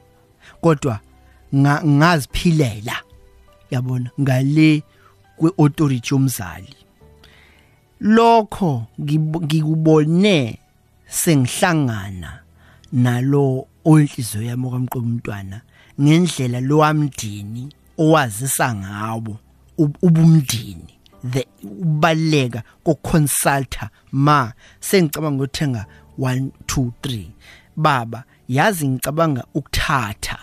Kodwa 0.61 0.99
ngaziphilela 1.55 2.95
yabona 3.71 4.09
ngale 4.21 4.83
kweauthority 5.37 6.13
yomzali. 6.13 6.75
Lokho 8.01 8.87
ngikubone 9.01 10.59
sengihlangana 11.07 12.39
nalo 12.91 13.67
oyinhliziyo 13.85 14.43
yami 14.43 14.67
okamqobo 14.67 15.05
umntwana 15.05 15.61
ngendlela 16.01 16.59
lowamdini 16.61 17.69
owazisa 17.97 18.75
ngawo 18.75 19.37
ubumdini 19.77 20.99
the 21.31 21.47
ubaleka 21.63 22.63
koconsulta 22.83 23.89
ma 24.11 24.53
sengicabanga 24.79 25.43
ukuthenga 25.43 25.85
1 26.19 26.47
2 26.65 26.91
3 27.03 27.25
baba 27.75 28.23
yazi 28.47 28.87
ngicabanga 28.87 29.45
ukuthatha 29.53 30.39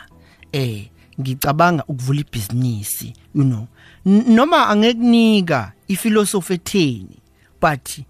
eh 0.53 0.89
ngicabanga 1.21 1.85
ukuvula 1.89 2.21
ibhizinisi 2.21 3.15
you 3.35 3.45
know. 3.45 3.67
Noma 4.05 4.69
angekunika 4.69 5.73
ifilosofi 5.89 6.53
etheni 6.53 7.19
but 7.61 8.01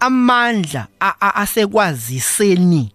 amandla 0.00 0.86
asekwaziseni 1.20 2.92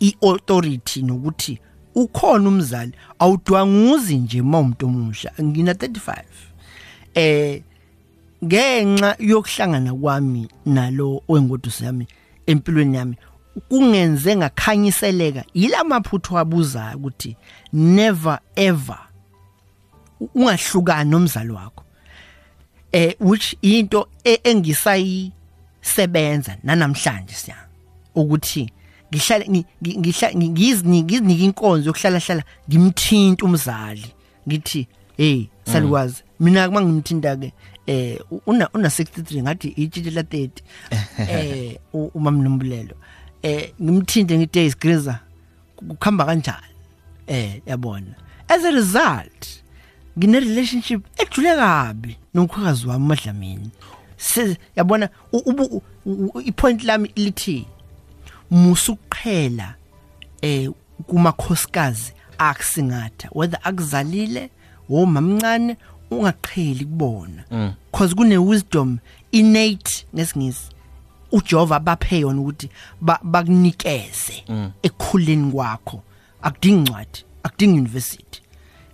iauthority 0.00 1.02
nokuthi 1.02 1.60
ukhona 1.94 2.48
umzali 2.48 2.92
awudwanguzi 3.18 4.16
nje 4.16 4.42
mawumuntu 4.42 4.86
omusha 4.86 5.32
ngina 5.42 5.72
35 5.72 6.22
eh 7.14 7.62
ngenxa 8.44 9.16
yokuhlangana 9.18 9.94
kwami 9.94 10.48
nalo 10.66 11.22
wengoduso 11.28 11.84
yami 11.84 12.06
empilweni 12.46 12.96
yami 12.96 13.16
kungenze 13.68 14.36
ngakhanyiseleka 14.36 15.44
yilamaphutho 15.54 16.38
abuzayo 16.38 16.96
ukuthi 16.96 17.36
never 17.72 18.38
ever 18.56 18.98
ungahlukani 20.34 21.10
nomzali 21.10 21.50
wakho. 21.50 21.84
Eh 22.92 23.14
which 23.20 23.56
into 23.62 24.08
e, 24.24 24.40
engisayisebenza 24.44 26.56
nanamhlanje 26.62 27.34
siya 27.34 27.56
ukuthi 28.14 28.72
ngihlala 29.12 29.44
ngihlala 29.82 30.34
ngiziniki 30.34 31.44
inkonzo 31.44 31.86
yokuhlala 31.86 32.18
hlala 32.18 32.42
ngimthinta 32.68 33.44
umzali. 33.44 34.06
Ngithi 34.48 34.86
hey 35.16 35.48
salukwazi 35.64 36.22
mina 36.40 36.68
kuma 36.68 36.82
ngimthinta 36.82 37.36
ke 37.36 37.52
eh 37.86 38.18
una 38.46 38.68
una 38.74 38.88
63 38.88 39.42
ngathi 39.42 39.68
itshithe 39.68 40.10
la 40.10 40.22
30 40.22 40.50
eh 41.18 41.78
umamnombulelo 41.92 42.96
eh 43.42 43.72
ngimthinte 43.82 44.38
ngithi 44.38 44.58
hey 44.58 44.70
Sgriza 44.70 45.20
kukhamba 45.76 46.24
kanjani? 46.24 46.74
Eh 47.26 47.60
yabona. 47.66 48.14
As 48.48 48.64
a 48.64 48.70
result 48.70 49.60
ngine 50.18 50.40
relationship 50.40 51.02
ejule 51.18 51.56
kabi 51.56 52.16
nomkhwekazi 52.34 52.86
wami 52.86 53.06
madlamini 53.06 53.70
yabona 54.76 55.08
ipoint 56.44 56.84
lami 56.84 57.10
lithi 57.16 57.66
musuqhela 58.50 59.74
eh 60.42 60.70
kumakhosikazi 61.06 62.12
akusingatha 62.38 63.28
whether 63.32 63.60
akuzalile 63.62 64.50
womamncane 64.88 65.76
ungaqheli 66.10 66.84
kubona. 66.84 67.44
Because 67.92 68.14
kune 68.14 68.38
wisdom 68.38 68.98
innate 69.32 70.06
ngesingisi 70.14 70.70
uJehova 71.32 71.80
baphe 71.80 72.18
yona 72.18 72.40
ukuthi 72.40 72.70
bakunikeze 73.22 74.44
ekukhuleni 74.82 75.52
kwakho. 75.52 76.02
Akudingi 76.42 76.78
incwadi 76.78 77.24
akudingi 77.42 77.78
university. 77.78 78.42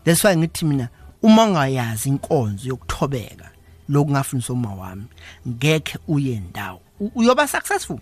That's 0.04 0.24
why 0.24 0.36
ngithi 0.36 0.64
mina 0.64 0.88
uma 1.22 1.44
ungayazi 1.44 2.08
inkonzo 2.08 2.68
yokuthobeka 2.68 3.50
lokungafundisa 3.88 4.52
uma 4.52 4.74
wami 4.74 5.04
ngeke 5.48 5.98
uye 6.08 6.42
ndawo. 6.50 6.80
Uyoba 7.14 7.48
successful. 7.48 8.00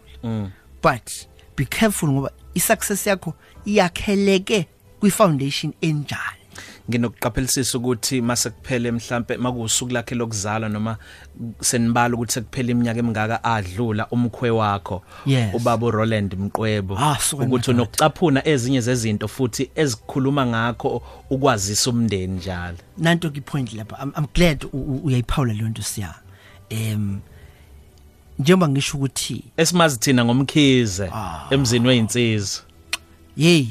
But 0.83 1.29
be 1.57 1.65
careful 1.65 2.09
ngoba 2.09 2.31
isuccess 2.55 3.07
yakho 3.07 3.35
iyakheleke 3.65 4.67
kwi 5.01 5.11
foundation 5.11 5.73
enjani 5.81 6.45
nginokuqaphelisisa 6.91 7.79
ukuthi 7.79 8.21
mase 8.21 8.51
kuphele 8.51 8.91
mhlambe 8.93 9.37
makusuku 9.37 9.93
lakhe 9.93 10.15
lokuzalwa 10.15 10.69
noma 10.69 10.97
senibala 11.61 12.15
ukuthi 12.15 12.33
sekuphele 12.33 12.73
iminyaka 12.73 12.99
emingaka 12.99 13.45
adlula 13.45 14.09
umkhwe 14.09 14.51
wakho 14.51 15.03
yes. 15.27 15.55
ubaba 15.55 15.87
uRoland 15.87 16.35
Mqwebo. 16.35 16.99
Ah, 16.99 17.19
ukuthi 17.33 17.71
unokucaphuna 17.71 18.49
ezinye 18.49 18.81
zezinto 18.81 19.29
futhi 19.29 19.71
ezikhuluma 19.75 20.47
ngakho 20.47 21.03
ukwazisa 21.31 21.91
umndeni 21.91 22.37
njalo. 22.37 22.79
Nanto 22.99 23.31
ki 23.31 23.41
point 23.41 23.73
lapha 23.73 23.97
I'm, 24.03 24.13
I'm 24.17 24.27
glad 24.35 24.67
uyayiphawula 24.73 25.53
leyo 25.53 25.69
nto 25.69 25.83
siya. 25.83 26.15
Em 26.69 27.21
njengoba 28.39 28.69
ngisho 28.69 28.97
ukuthi 28.99 29.45
esimazi 29.57 29.99
thina 29.99 30.25
ngomkhize 30.25 31.11
ah. 31.15 31.47
emzini 31.51 31.89
weinsizwa 31.89 32.63
yey 33.37 33.67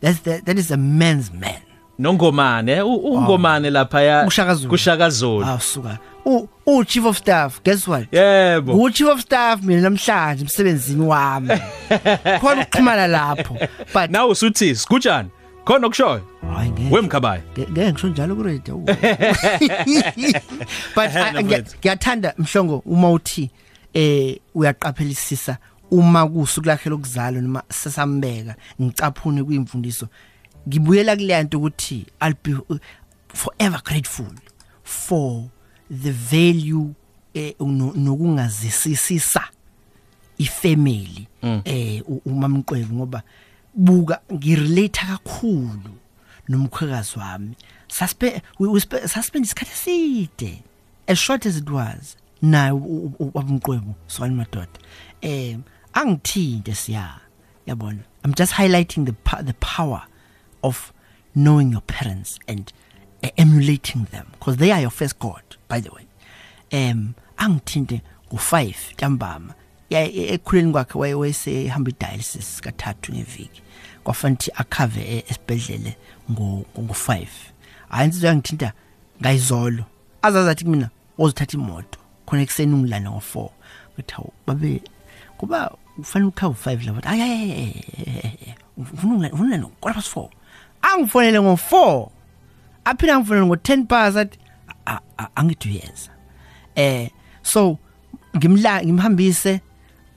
that's 0.00 0.22
the, 0.22 0.40
that 0.44 0.58
is 0.58 0.70
a 0.70 0.76
man's 0.76 1.32
man. 1.32 1.60
Nongomane 1.98 2.82
ungomane 2.82 3.70
lapha 3.70 4.02
ya 4.02 4.24
kushakazulu. 4.24 4.70
Kushakazulu 4.70 5.46
awusuka 5.46 5.98
u 6.24 6.48
u 6.66 6.84
chief 6.84 7.04
of 7.04 7.18
staff 7.18 7.62
guess 7.64 7.88
what? 7.88 8.12
Yebo. 8.12 8.72
U 8.82 8.90
chief 8.90 9.08
of 9.08 9.20
staff 9.20 9.62
mina 9.62 9.80
namhlanje 9.80 10.44
emsebenzini 10.44 11.06
wami. 11.06 11.48
Khona 12.40 12.62
ukuxhumana 12.62 13.06
lapho 13.06 13.68
but 13.92 14.10
now 14.10 14.30
usuthi 14.30 14.74
sikujani 14.74 15.28
khona 15.64 15.86
okushoyo 15.86 16.20
hayi 16.54 16.70
ngeke. 16.70 16.94
Wemkhabayi 16.94 17.42
ngeke 17.58 17.92
ngisho 17.92 18.08
njalo 18.08 18.36
ku 18.36 18.42
radio 18.42 18.76
but 20.96 21.10
ngiyathanda 21.44 22.34
mhlongo 22.38 22.82
uma 22.86 23.10
uthi 23.10 23.50
eh 23.96 24.38
uyaqaphelisisa 24.54 25.58
uma 25.90 26.28
kusuku 26.28 26.66
lakhe 26.66 26.90
lokuzalwa 26.90 27.42
noma 27.42 27.62
sesambeka 27.68 28.56
ngicaphune 28.80 29.44
kuyimfundiso. 29.44 30.08
Ngibuyela 30.68 31.16
kulento 31.16 31.58
ukuthi 31.58 32.06
I'll 32.20 32.34
be 32.42 32.52
uh, 32.52 32.78
forever 33.28 33.80
grateful 33.84 34.32
for 34.82 35.44
the 35.90 36.10
value 36.10 36.94
eh 37.34 37.54
nokungazisisisa 37.60 39.44
ifamily 40.38 41.28
mm. 41.42 41.60
eh 41.64 42.02
umamqwebu 42.26 42.94
ngoba 42.94 43.22
buka 43.74 44.20
ngirelate 44.32 45.06
kakhulu 45.06 45.96
nomkhwekazi 46.48 47.18
wami. 47.18 47.54
Saspe 47.88 48.42
we 48.58 48.80
suspend 48.80 49.44
isikhathi 49.44 49.72
eside 49.72 50.62
as 51.08 51.18
short 51.18 51.46
as 51.46 51.56
it 51.56 51.70
was. 51.70 52.16
Naye 52.42 52.72
ubamqwebu 52.72 53.94
sokani 54.06 54.34
madoda. 54.34 54.78
Eh 55.22 55.56
angithinte 55.92 56.74
siya 56.74 57.20
yabona? 57.66 58.00
I'm 58.24 58.34
just 58.34 58.52
highlighting 58.52 59.06
the 59.06 59.42
the 59.42 59.54
power 59.54 60.02
of 60.62 60.92
knowing 61.34 61.72
your 61.72 61.82
parents 61.82 62.38
and 62.48 62.72
uh, 63.22 63.28
emulating 63.36 64.04
them 64.10 64.26
because 64.32 64.56
they 64.56 64.70
are 64.72 64.80
your 64.80 64.90
first 64.90 65.18
god 65.18 65.42
by 65.68 65.80
the 65.80 65.90
way. 65.90 66.06
Um 66.72 67.14
angithinte 67.38 68.02
ngo5 68.30 68.74
ntambama. 68.94 69.54
Ekhuleni 69.90 70.72
kwakhe 70.72 70.98
wayesehamba 70.98 71.90
idialysis 71.90 72.60
kathathu 72.60 73.12
ngeviki. 73.12 73.62
Kwafanele 74.04 74.52
akhave 74.54 75.00
e, 75.00 75.24
esibedlele 75.28 75.96
ngo 76.30 76.64
ngo5 76.78 77.26
hayi 77.88 78.06
insizwe 78.06 78.28
yangithinta 78.28 78.72
ngayizolo. 79.20 79.84
Azazathi 80.22 80.64
kumina 80.64 80.90
uzothatha 81.18 81.56
imoto. 81.58 81.98
Khona 82.26 82.42
ekseni 82.42 82.74
ungilana 82.74 83.10
ngo4 83.10 83.48
kuthi 83.96 84.14
babe 84.46 84.82
kuba 85.38 85.70
kufanele 85.96 86.28
ukhave 86.28 86.76
5 86.76 86.86
lapha 86.86 87.08
hayi 87.08 87.20
hayi 87.20 88.54
ufuna 88.76 89.32
ufuna 89.32 89.56
no 89.56 89.70
quarter 89.80 90.02
past 90.02 90.16
4 90.16 90.28
angifonele 90.82 91.38
ngo4 91.38 92.08
aphina 92.84 93.14
angifonele 93.14 93.46
ngo10 93.46 93.84
past 93.86 94.16
athi 94.16 94.38
angithi 95.34 95.68
uyeza 95.68 96.10
eh 96.74 97.10
so 97.42 97.78
ngimla 98.36 98.84
ngimhambise 98.84 99.60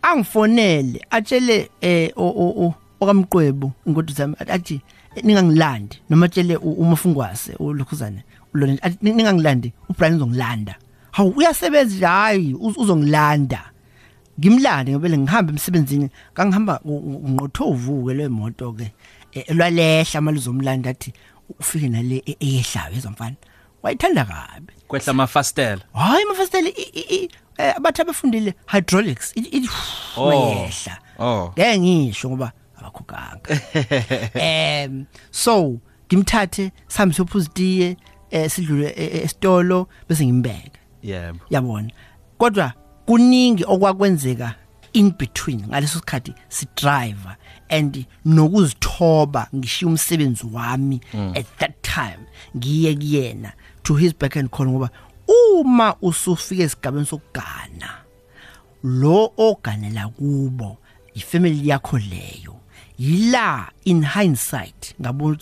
angifonele 0.01 1.05
atshele 1.09 1.69
eh 1.81 2.11
o 2.15 2.73
okamqwebu 2.99 3.71
inkodu 3.85 4.13
zami 4.13 4.35
athi 4.39 4.81
ningangilandi 5.23 6.01
noma 6.09 6.27
tshele 6.27 6.55
umafungwase 6.55 7.55
ulukhuzane 7.59 8.23
ulona 8.53 8.77
ningangilandi 9.01 9.73
uBrian 9.89 10.15
uzongilanda. 10.15 10.75
Hawu 11.19 11.33
uyasebenza 11.37 12.09
hayi 12.09 12.53
uzongilanda. 12.53 13.71
Ngimlande 14.39 14.91
ngobele 14.91 15.17
ngihamba 15.17 15.51
emsebenzini 15.51 16.09
kangihamba 16.33 16.79
nqothovuke 16.85 18.13
lemoto 18.13 18.71
ke 18.73 18.93
elwalehla 19.33 20.21
maluzomlanda 20.21 20.89
athi 20.89 21.13
ufike 21.59 21.89
nale 21.89 22.23
e, 22.25 22.37
eyehlayo 22.39 22.95
ezomfana 22.97 23.35
wayithanda 23.83 24.25
kabi. 24.25 24.73
Kwehla 24.87 25.11
amafastela. 25.11 25.81
Hayi 25.93 26.23
amafastela 26.23 26.69
abathi 27.75 28.01
abafundile 28.01 28.53
hydraulics 28.71 29.33
ithi 29.35 29.69
wehla 30.17 30.97
oh. 31.19 31.51
Ngeke 31.51 31.79
ngisho 31.79 32.29
ngoba 32.29 32.51
abakhukanga. 32.77 33.59
Em 34.39 35.05
so 35.31 35.79
ngimthathe 36.07 36.71
sami 36.87 37.13
sophuzitiye 37.13 37.97
eh 38.31 38.49
sidlule 38.49 38.93
esitolo 39.23 39.87
bese 40.07 40.25
ngimbeka 40.25 40.78
yebo. 41.03 41.39
Yabona. 41.49 41.91
Kodwa 42.37 42.73
kuningi 43.05 43.63
okwakwenzeka 43.67 44.55
in 44.93 45.11
between 45.17 45.67
ngaleso 45.67 45.99
sikhathi 45.99 46.33
si 46.49 46.67
driver 46.75 47.35
and 47.69 48.05
nokuzithoba 48.25 49.47
ngishiya 49.55 49.89
umsebenzi 49.89 50.45
wami 50.53 51.01
mm. 51.13 51.33
at 51.35 51.45
that 51.57 51.81
time. 51.81 52.25
Ngiye 52.57 52.95
kuyena 52.95 53.53
to 53.83 53.95
his 53.95 54.13
back 54.13 54.35
and 54.35 54.49
call 54.49 54.67
ngoba 54.67 54.89
uma 55.27 55.95
usufika 56.01 56.63
esigabeni 56.63 57.05
sokugana 57.05 57.89
lo 58.83 59.31
oganela 59.37 60.07
kubo 60.07 60.77
ifamily 61.13 61.69
yakho 61.69 61.97
leyo 61.97 62.55
yila 62.97 63.71
in 63.85 64.05
hindsight 64.05 64.95
ngabona 65.01 65.37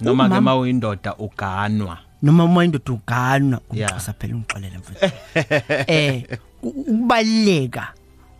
noma 0.00 0.28
ke 0.28 0.40
mawuyindoda 0.40 1.16
uganwa. 1.16 1.98
Noma 2.22 2.44
uma 2.44 2.64
indoda 2.64 2.92
uganwa 2.92 3.60
umxhosa 3.70 4.12
phela 4.12 4.34
ungixolela 4.34 4.78
mfethu. 4.78 5.14
Eh 5.86 6.38
ukubaleka 6.62 7.94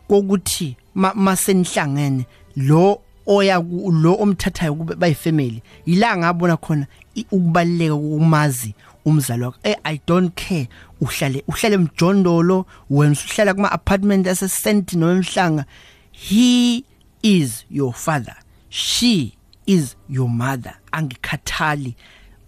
kokuthi 0.09 0.77
masenihlangene 0.95 2.27
lo 2.57 3.01
oya 3.27 3.59
lo 4.03 4.15
omthathayo 4.21 4.75
kube 4.75 4.95
bayifamily 4.95 5.63
yila 5.87 6.17
ngabona 6.17 6.57
khona 6.57 6.87
ukubaleka 7.31 7.95
ukumazi 7.95 8.75
umzali 9.05 9.43
wakho 9.43 9.59
eh 9.63 9.77
i 9.85 10.01
don't 10.07 10.35
care 10.35 10.69
uhlale 11.01 11.45
uhlale 11.49 11.75
emjondolo 11.75 12.67
wena 12.91 13.17
uhlala 13.29 13.55
kuma 13.55 13.73
apartment 13.73 14.27
ase 14.27 14.49
St 14.49 14.93
nomhlanga 14.93 15.65
he 16.13 16.85
is 17.23 17.65
your 17.71 17.95
father 17.95 18.37
she 18.69 19.33
is 19.67 19.97
your 20.09 20.29
mother. 20.29 20.75
Angikhathali. 20.93 21.95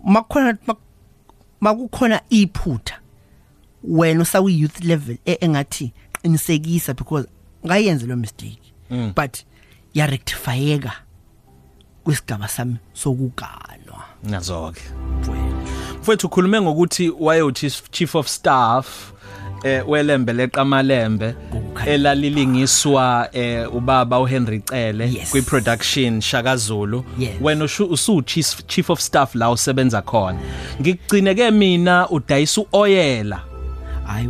Makhona 0.05 0.59
makukhona 1.63 2.21
iphutha 2.31 3.01
wena 3.85 4.23
usawi 4.23 4.61
youth 4.61 4.85
level 4.85 5.17
e, 5.25 5.39
engathi 5.41 5.93
qinisekisa 6.23 6.95
because 6.95 7.29
ngayenze 7.67 8.07
lo 8.07 8.17
mistake 8.17 8.73
mm. 8.91 9.13
but 9.17 9.39
ya 9.95 10.07
rectifyeka 10.07 10.93
kwisigaba 12.05 12.49
sami 12.49 12.77
sokuganwa 12.93 14.05
nazo 14.23 14.73
ke 14.73 14.83
mfowethu 16.01 16.27
ukhulume 16.27 16.61
ngokuthi 16.61 17.11
wayothi 17.11 17.71
chief 17.91 18.15
of 18.15 18.29
staff 18.29 19.13
eh 19.63 19.89
welembe 19.89 20.33
leqamalembe 20.33 21.35
elalilingiswa 21.87 23.29
eh 23.33 23.75
ubaba 23.75 24.21
uHenry 24.21 24.61
Cele 24.61 25.13
yes. 25.13 25.31
kwi 25.31 25.43
production 25.43 26.21
Shaka 26.21 26.57
Zulu 26.57 27.05
yes. 27.19 27.31
wena 27.41 27.65
usu 27.65 28.23
chief, 28.23 28.67
chief 28.67 28.91
of 28.91 29.01
staff 29.01 29.35
la 29.35 29.51
usebenza 29.51 30.03
khona. 30.03 30.39
Ngigcine 30.81 31.35
ke 31.35 31.51
mina 31.51 32.09
udayisa 32.11 32.63
uoyela. 32.73 33.41
Hayi 34.07 34.29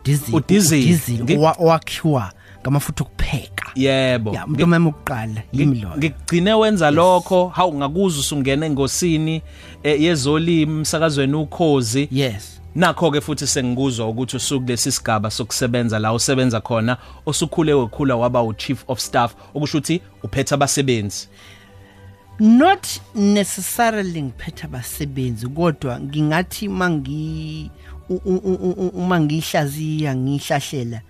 udizili 0.00 0.36
udizili. 0.36 1.38
owakhiwa 1.58 2.32
ngamafutha 2.62 3.04
okupheka. 3.04 3.70
Yebo. 3.74 4.34
Ya 4.34 4.46
umuntu 4.46 4.66
mama 4.66 4.88
ukuqala 4.90 5.42
yimi 5.52 5.80
lo 5.80 5.96
ngigcine 5.96 6.54
wenza 6.54 6.90
lokho. 6.90 7.48
Hawu 7.48 7.74
ngakuza 7.74 8.20
usungena 8.20 8.66
engosini 8.66 9.42
eh, 9.82 10.02
yezolimi 10.02 10.72
umsakazweni 10.72 11.34
ukhozi. 11.34 12.08
Yes. 12.12 12.60
Nakho 12.74 13.10
ke 13.10 13.20
futhi 13.20 13.46
sengikuzwa 13.46 14.08
ukuthi 14.08 14.36
usuku 14.36 14.66
lesi 14.66 14.92
sigaba 14.92 15.30
sokusebenza 15.30 15.98
la 15.98 16.12
usebenza 16.12 16.60
khona 16.60 16.96
osukhule 17.26 17.74
wekhula 17.74 18.16
waba 18.16 18.42
u 18.42 18.54
chief 18.54 18.84
of 18.88 19.00
staff 19.00 19.34
okusho 19.54 19.78
ukuthi 19.78 20.00
uphethe 20.22 20.54
abasebenzi. 20.54 21.28
Not 22.40 23.00
necessarily 23.14 24.22
ngiphethe 24.22 24.64
abasebenzi 24.64 25.48
kodwa 25.48 26.00
ngingathi 26.00 26.68
mangi 26.68 27.70
uma 28.08 29.20
ngihlaziya 29.20 30.16
ngihlahlela 30.16 31.00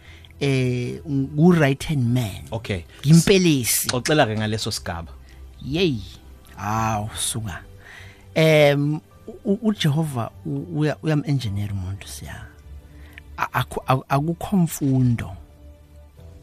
eh 0.40 1.00
ngu 1.08 1.52
right 1.52 1.84
hand 1.84 2.14
man. 2.14 2.42
Okay. 2.50 2.84
Ngimpelisi. 3.06 3.88
Xoxela 3.88 4.26
ke 4.26 4.36
ngaleso 4.36 4.70
sigaba. 4.70 5.12
Yey 5.62 5.96
hawu 6.56 7.08
suka. 7.16 7.62
Em 8.34 9.00
uJehova 9.44 10.30
uyam 11.02 11.22
engineer 11.26 11.72
umuntu 11.72 12.08
siya. 12.08 12.46
Akukho 14.08 14.56
mfundo 14.56 15.36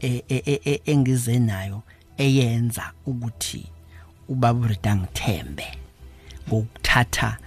e, 0.00 0.24
e, 0.28 0.60
e, 0.64 0.82
engize 0.86 1.38
nayo 1.38 1.82
eyenza 2.16 2.92
ukuthi 3.06 3.66
ubaba 4.28 4.68
Rita 4.68 4.96
ngithembe 4.96 5.66
ngokuthatha 6.48 7.38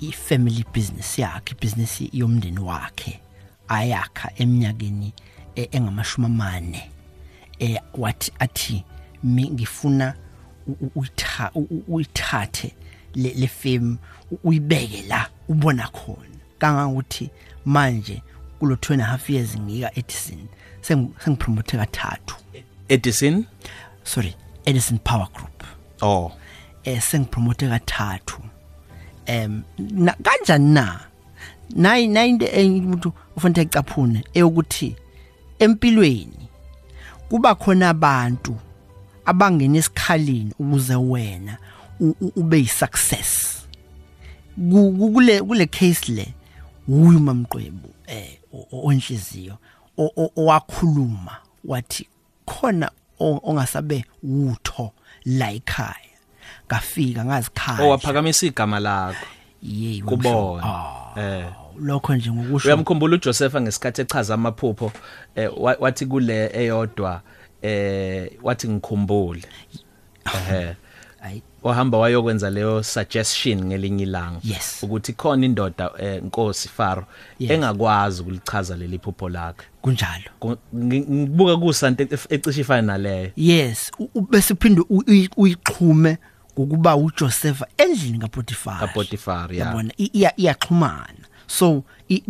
i 0.00 0.12
family 0.12 0.64
business 0.74 1.18
yakhe 1.18 1.54
business 1.60 2.02
yomndeni 2.12 2.58
wakhe 2.60 3.20
ayakha 3.68 4.32
eminyakeni 4.36 5.12
engamashumi 5.54 6.26
amane. 6.26 6.90
Eh 7.58 7.80
wathi 7.94 8.32
athi 8.38 8.84
ngifuna 9.24 10.14
uyithathe 11.88 12.74
le 13.14 13.46
film 13.46 13.98
uyibeke 14.44 15.04
la 15.08 15.28
ubona 15.48 15.88
khona. 15.88 16.38
Kangangokuthi 16.58 17.30
manje 17.64 18.22
kulo 18.58 18.74
2 18.74 18.92
and 18.92 19.02
a 19.02 19.04
half 19.04 19.30
years 19.30 19.56
ngika 19.56 19.90
Edison 19.98 20.48
sengipromote 20.80 21.76
kathathu. 21.76 22.36
Edison? 22.88 23.46
Sorry 24.04 24.34
Edison 24.66 24.98
Power 24.98 25.28
Group. 25.32 25.64
Oh. 26.02 26.32
Eh 26.84 27.00
sengipromote 27.00 27.68
kathathu. 27.68 28.42
Em 29.26 29.62
kanjani 30.22 30.74
na? 30.74 31.00
Nayi 31.76 32.08
nayinte 32.08 32.46
umuntu 32.64 33.12
ufanele 33.36 33.62
ecaphune 33.62 34.24
eyokuthi 34.34 34.96
empilweni 35.58 36.48
kuba 37.28 37.54
khona 37.54 37.88
abantu 37.88 38.56
abangena 39.24 39.78
esikhaleni 39.78 40.52
ukuze 40.58 40.94
wena 40.94 41.58
ube 42.36 42.58
yisuccess. 42.58 43.61
Kule 44.56 45.40
kule 45.40 45.66
case 45.66 46.12
le 46.12 46.34
uyu 46.88 47.20
mamqwebu 47.20 47.88
eh 48.06 48.38
onhliziyo 48.72 49.58
owakhuluma 50.36 51.36
wathi 51.64 52.08
khona 52.46 52.90
ongasabe 53.20 54.04
utho 54.22 54.92
la 55.24 55.52
ekhaya 55.52 56.12
ngafika 56.66 57.24
ngazikhaya. 57.24 57.82
Owaphakamisa 57.82 58.46
igama 58.46 58.80
lakho. 58.80 59.26
Yey 59.62 60.02
kubona. 60.02 60.62
Ah, 60.64 61.20
eh. 61.20 61.44
lokho 61.80 62.14
nje 62.14 62.30
ngokusho. 62.30 62.68
Uyamkhumbula 62.68 63.16
uJosepha 63.16 63.60
ngesikhathi 63.60 64.00
echaza 64.00 64.34
amaphupho 64.34 64.92
eh 65.34 65.50
wathi 65.58 66.06
kule 66.06 66.50
eyodwa 66.54 67.22
eh 67.62 68.30
wathi 68.42 68.68
ngikhumbule. 68.68 69.42
Ehe. 70.34 70.76
Wahamba 71.62 71.98
wayokwenza 71.98 72.50
leyo 72.50 72.82
suggestion 72.82 73.64
ngelinye 73.64 74.02
ilanga. 74.02 74.40
Yes. 74.44 74.78
ukuthi 74.82 75.12
khona 75.12 75.46
indoda 75.46 75.90
eh, 75.98 76.22
Nkosi 76.24 76.68
Faro 76.68 77.06
yes. 77.38 77.50
engakwazi 77.50 78.22
ukulichaza 78.22 78.76
leli 78.76 78.98
phupho 78.98 79.28
lakhe. 79.28 79.66
Kunjalo. 79.82 80.58
Ngibuka 80.76 81.56
kusanti 81.56 82.08
ecishe 82.28 82.60
ifana 82.60 82.82
naleyo. 82.82 83.30
Yes 83.36 83.90
bese 84.30 84.54
phinde 84.54 84.82
uyixhume 85.36 86.18
ukuba 86.56 86.96
uJoseph 86.96 87.62
endlini 87.76 88.18
kaPotifar 88.18 88.78
kaPotifar 88.80 89.54
yabona 89.54 89.92
iyaxhumana. 89.96 91.26
So 91.46 91.84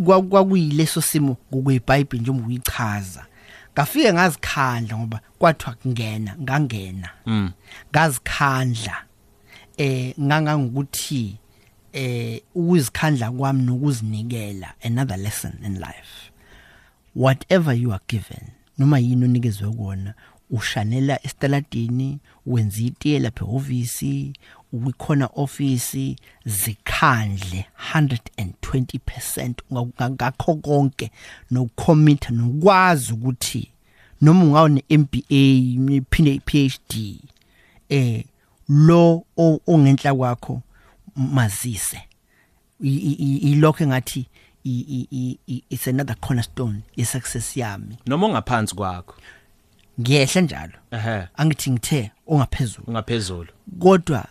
kwakuyileso 0.05 1.01
simo 1.01 1.37
ngokweBhayibheli 1.53 2.21
njengoba 2.21 2.47
uyichaza. 2.47 3.25
Ngafike 3.73 4.13
ngazikhandla 4.13 4.97
ngoba 4.97 5.19
kwathiwa 5.39 5.75
kungena 5.75 6.35
ngangena. 6.41 7.09
Mm. 7.25 7.51
ngazikhandla. 7.91 9.03
Eh 9.77 10.13
ngangangukuthi 10.19 11.37
eh 11.93 12.41
ukuzikhandla 12.55 13.31
kwami 13.31 13.63
nokuzinikela 13.63 14.73
another 14.83 15.17
lesson 15.17 15.53
in 15.65 15.79
life. 15.79 16.31
Whatever 17.15 17.73
you 17.73 17.91
are 17.91 18.03
given 18.07 18.51
noma 18.77 18.99
yini 18.99 19.25
onikezwe 19.25 19.71
kona 19.71 20.13
ushanela 20.49 21.25
esitaladini 21.25 22.19
wenza 22.45 22.81
itiye 22.81 23.19
lapha 23.19 23.45
ehhovisi 23.45 24.33
uyikhona 24.73 25.29
office 25.35 26.15
zikhandle 26.45 27.65
120% 27.93 30.11
ngakho 30.11 30.55
konke 30.55 31.11
nokucommit 31.51 32.29
nokwazi 32.29 33.13
ukuthi 33.13 33.69
noma 34.21 34.43
ungawo 34.43 34.67
neMBA 34.67 35.19
iphinde 35.29 36.33
iPhD 36.33 37.19
eh 37.89 38.25
lo 38.69 39.25
ongenhla 39.67 40.15
kwakho 40.15 40.61
mazise. 41.15 42.01
Ilokho 42.81 43.83
engathi 43.83 44.27
it's 44.65 45.87
another 45.87 46.15
cornerstone 46.15 46.83
ye 46.95 47.05
success 47.05 47.57
yami. 47.57 47.97
Noma 48.05 48.27
ongaphansi 48.27 48.75
kwakho? 48.75 49.15
Ngiyehla 49.99 50.41
njalo. 50.41 50.73
Ehe. 50.91 51.27
Angithi 51.37 51.71
ngithe 51.71 52.11
ongaphezulu. 52.27 52.87
Ungaphezulu 52.87 53.51
kodwa 53.79 54.25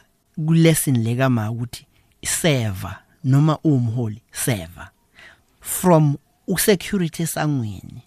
kulesson 0.46 1.02
lekama 1.02 1.50
ukuthi 1.50 1.86
server 2.24 2.98
noma 3.24 3.58
umholi 3.64 4.22
server 4.32 4.90
from 5.60 6.16
usecurity 6.46 7.22
esangweni 7.22 8.02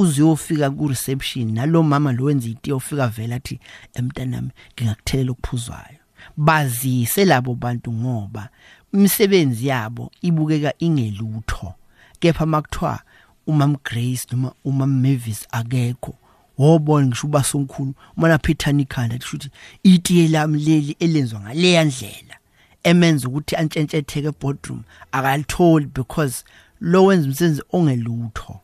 uzuyofika 0.00 0.70
ku 0.70 0.88
reception 0.88 1.52
nalo 1.52 1.82
mama 1.82 2.12
lo 2.12 2.24
wenza 2.24 2.48
iti 2.48 2.72
ofika 2.72 3.08
vela 3.08 3.36
athi 3.36 3.60
emntanami 3.94 4.50
ngingakuthelela 4.72 5.30
okuphuzwayo. 5.32 6.00
Bazise 6.36 7.24
labo 7.24 7.54
bantu 7.54 7.92
ngoba 7.92 8.48
imisebenzi 8.94 9.66
yabo 9.66 10.10
ibukeka 10.22 10.72
ingelutho. 10.78 11.74
Kepha 12.20 12.46
makuthiwa 12.46 13.00
umam 13.46 13.76
Grace 13.84 14.26
noma 14.30 14.52
umam 14.64 15.02
Mavis 15.02 15.46
akekho 15.50 16.14
wobona 16.58 17.06
ngisho 17.06 17.26
ubasomkhulu 17.26 17.94
umana 18.16 18.38
Peter 18.38 18.74
Nikhanda 18.74 19.18
kusho 19.18 19.36
ukuthi 19.36 19.50
itiye 19.82 20.28
lami 20.28 20.58
leli 20.58 20.96
elenzwa 20.98 21.40
ngaleya 21.40 21.84
ndlela 21.84 22.36
emenza 22.82 23.28
ukuthi 23.28 23.56
antshentshetheke 23.56 24.30
boardroom 24.40 24.82
akalitholi 25.12 25.86
because 25.86 26.44
lo 26.80 27.04
wenza 27.04 27.26
umsebenzi 27.28 27.62
ongelutho. 27.72 28.60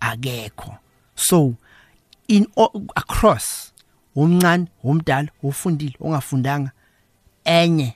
Akekho. 0.00 0.78
So 1.14 1.54
in 2.28 2.46
across 2.96 3.72
umncane 4.16 4.66
umdala 4.84 5.28
ufundile 5.42 5.96
ongafundanga 6.00 6.70
enye 7.44 7.94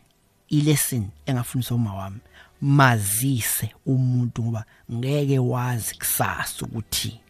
ilesson 0.49 1.09
engafundiswa 1.27 1.77
uma 1.77 1.95
wami 1.95 2.21
mazise 2.61 3.71
umuntu 3.87 4.43
ngoba 4.43 4.65
ngeke 4.93 5.39
wazi 5.39 5.95
kusasa 5.95 6.67
ukuthi 6.67 7.21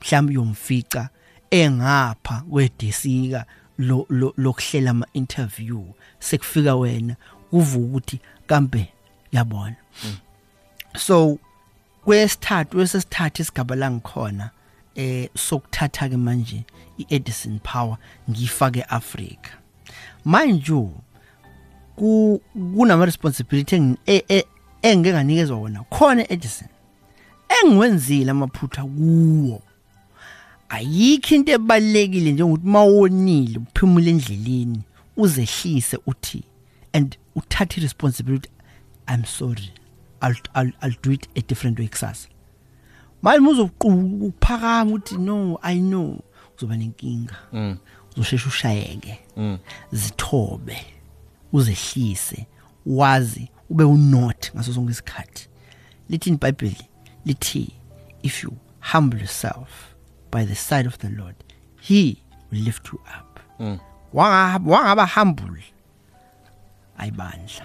mhlawumbe 0.00 0.32
uyomfica 0.32 1.08
engapha 1.50 2.42
kwedesika 2.50 3.46
lo 3.78 4.06
lokuhlela 4.36 4.90
ama 4.90 5.06
interview 5.12 5.84
sekufika 6.18 6.76
wena 6.76 7.16
kuvuka 7.50 7.86
ukuthi 7.86 8.20
kambe 8.46 8.92
yabona. 9.32 9.76
So 10.96 11.38
kwesithathu 12.08 12.78
wesesithathu 12.78 13.42
isigaba 13.42 13.76
la 13.76 13.90
ngikhona 13.90 14.50
eh 14.94 15.28
sokuthatha 15.36 16.08
ke 16.08 16.16
manje 16.16 16.64
iEdison 16.98 17.58
Power 17.58 17.96
ngifake 18.30 18.80
eAfrica 18.80 19.50
manje 20.24 20.88
ku 21.96 22.40
kunama 22.76 23.04
responsibility 23.04 23.96
e, 24.06 24.24
e, 24.28 24.44
engeke 24.82 25.12
nganikezwa 25.12 25.58
wona 25.58 25.82
khona 25.82 26.32
Edison 26.32 26.68
engiwenzile 27.48 28.30
amaphutha 28.30 28.84
kuwo. 28.84 29.62
Ayikho 30.68 31.34
into 31.34 31.52
ebalekile 31.52 32.32
njengokuthi 32.32 32.66
mawonile 32.66 33.58
uphumule 33.58 34.10
endleleni 34.10 34.80
uzehlise 35.16 35.98
uthi 36.06 36.42
and 36.92 37.18
uthathe 37.36 37.80
responsibility 37.80 38.50
i'm 39.08 39.24
sorry. 39.24 39.72
I'll, 40.20 40.34
I'll 40.54 40.72
I'll 40.82 40.96
do 41.02 41.10
it 41.12 41.28
a 41.36 41.40
different 41.40 41.78
way 41.78 41.88
kusasa. 41.88 42.28
Manje 43.22 43.40
muzokuphakama 43.40 44.92
uthi 44.92 45.18
no 45.18 45.58
i 45.62 45.78
know. 45.78 46.20
Uzoba 46.56 46.76
nenkinga. 46.76 47.36
Mm. 47.52 47.76
uzoshesha 48.16 48.48
ushayeke. 48.48 49.18
Mm. 49.36 49.58
zithobe. 49.92 50.86
Uzehlise. 51.52 52.46
Wazi 52.86 53.48
ube 53.70 53.84
unot 53.84 54.50
ngaso 54.54 54.72
sonke 54.72 54.90
isikhathi. 54.90 55.48
Lithi 56.10 56.30
iBhayibheli 56.30 56.88
lithi 57.26 57.70
if 58.22 58.42
you 58.42 58.52
humble 58.80 59.18
yourself 59.18 59.94
by 60.30 60.44
the 60.44 60.54
side 60.54 60.86
of 60.86 60.98
the 60.98 61.08
Lord 61.08 61.34
he 61.80 62.22
will 62.50 62.60
lift 62.60 62.92
you 62.92 63.00
up. 63.18 63.40
Mm. 63.60 63.78
wangaba 64.12 64.70
wangaba 64.70 65.06
humble. 65.06 65.62
Ayibandla 66.98 67.62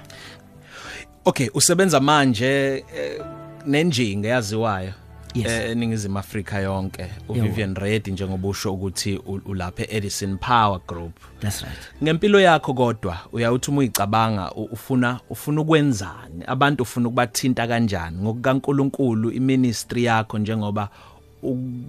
okay 1.25 1.49
usebenza 1.53 1.99
manje 1.99 2.85
eh, 2.95 3.21
nenjinga 3.65 4.27
yaziwayo 4.29 4.93
eningizimu 5.41 6.19
Afrika 6.19 6.59
yonke 6.59 7.05
uVivian 7.29 7.75
Red 7.75 8.07
njengoba 8.07 8.47
usho 8.47 8.73
ukuthi 8.73 9.17
ulapha 9.45 9.83
eEdison 9.83 10.37
Power 10.37 10.79
Group. 10.87 11.13
That's 11.39 11.61
right. 11.61 11.77
Ngempilo 12.03 12.41
yakho 12.41 12.73
kodwa 12.73 13.17
uyawuthi 13.31 13.71
uma 13.71 13.79
uyicabanga 13.79 14.51
ufuna 14.51 15.19
ufuna 15.29 15.61
ukwenzani? 15.61 16.43
Abantu 16.47 16.83
ufuna 16.83 17.07
ukubathinta 17.07 17.67
kanjani? 17.67 18.17
ngokukaNkuluNkulu 18.17 19.31
iministry 19.31 20.03
yakho 20.03 20.37
njengoba 20.37 20.89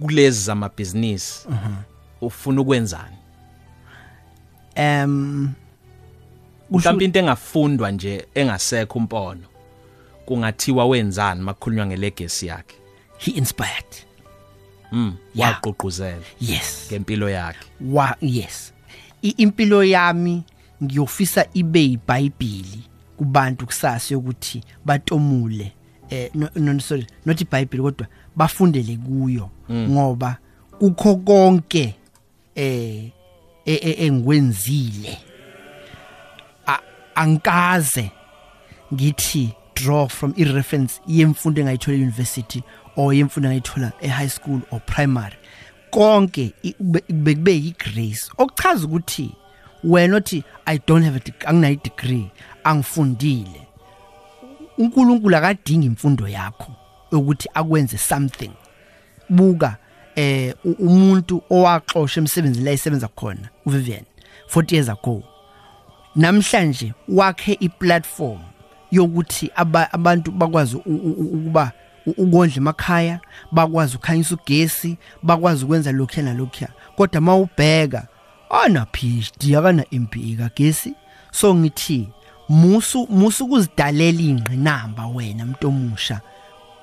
kulezi 0.01 0.41
zama 0.41 0.69
business 0.69 1.47
ufuna 2.21 2.61
ukwenzani? 2.61 3.15
Um 4.77 5.53
mhlawumbe 6.71 7.05
into 7.05 7.19
engafundwa 7.19 7.91
nje 7.91 8.25
engasekho 8.35 8.99
umpono 8.99 9.47
kungathiwa 10.25 10.85
wenzani 10.85 11.41
makukhulunywa 11.41 11.85
ngelegacy 11.85 12.47
yakhe? 12.47 12.75
He 13.17 13.31
inspired. 13.31 13.95
Mm 14.91 15.15
waqoquzela 15.35 16.25
yes. 16.41 16.87
ngempilo 16.91 17.29
yakhe. 17.29 17.67
Wa 17.91 18.15
yes. 18.21 18.73
Impilo 19.21 19.83
yami 19.83 20.43
ngiyofisa 20.83 21.45
ibe 21.53 21.85
iBhayibheli 21.85 22.83
kubantu 23.17 23.65
kusasa 23.65 24.17
ukuthi 24.17 24.63
batomule 24.85 25.71
eh 26.09 26.29
no, 26.33 26.49
no 26.55 26.79
sorry 26.79 27.07
not 27.25 27.41
iBhayibheli 27.41 27.83
kodwa 27.83 28.07
bafundele 28.35 28.97
kuyo 28.97 29.49
mm. 29.69 29.89
ngoba 29.89 30.37
kukho 30.79 31.15
konke 31.15 31.95
eh 32.55 33.11
engikwenzile 33.65 35.17
angikaze 37.15 38.11
ngithi 38.93 39.53
draw 39.75 40.07
from 40.07 40.33
i-reference 40.37 41.01
yemfundo 41.07 41.61
engayithola 41.61 41.97
e-university 41.97 42.63
or 42.95 43.13
yemfundo 43.13 43.49
engayithola 43.49 43.91
e-high 44.01 44.29
school 44.29 44.61
or 44.71 44.79
primary. 44.85 45.35
Konke 45.91 46.53
bekube 47.09 47.53
yi-grace. 47.53 48.31
Okuchaza 48.37 48.85
ukuthi 48.85 49.31
wena 49.83 50.15
othi 50.15 50.43
i 50.65 50.79
don't 50.87 51.03
have 51.03 51.15
a 51.15 51.47
anginayo 51.47 51.79
degree 51.83 52.31
angifundile. 52.63 53.61
uNkulunkulu 54.77 55.35
akadingi 55.35 55.87
imfundo 55.87 56.27
yakho 56.27 56.71
ukuthi 57.11 57.49
akwenze 57.53 57.97
something. 57.97 58.51
Buka 59.29 59.77
eh 60.15 60.53
umuntu 60.79 61.43
owaxoshwa 61.49 62.21
emsebenzini 62.21 62.65
la 62.65 62.71
isebenza 62.71 63.07
khona 63.07 63.49
uVivian 63.65 64.05
40 64.47 64.73
years 64.73 64.89
ago. 64.89 65.23
Namhlanje 66.15 66.93
wakhe 67.07 67.57
iplatform 67.59 68.39
yokuthi 68.91 69.51
abantu 69.91 70.31
bakwazi 70.31 70.75
ukuba 70.75 71.71
ukondla 72.05 72.57
emakhaya 72.57 73.19
bakwazi 73.51 73.95
ukhanyisa 73.95 74.35
ugesi 74.35 74.97
bakwazi 75.23 75.65
ukwenza 75.65 75.91
lokhu 75.91 76.21
nalokhu 76.21 76.67
kodwa 76.95 77.21
mawubheka 77.21 78.07
ana 78.49 78.85
PhD 78.85 79.55
akana 79.55 79.85
MBA 79.91 80.37
kagesi. 80.37 80.93
So 81.31 81.55
ngithi 81.55 82.09
musu 82.49 83.07
musu 83.09 83.47
kuzidalela 83.47 84.21
ingqinamba 84.21 85.07
wena 85.07 85.43
umuntu 85.43 85.67
omusha. 85.67 86.21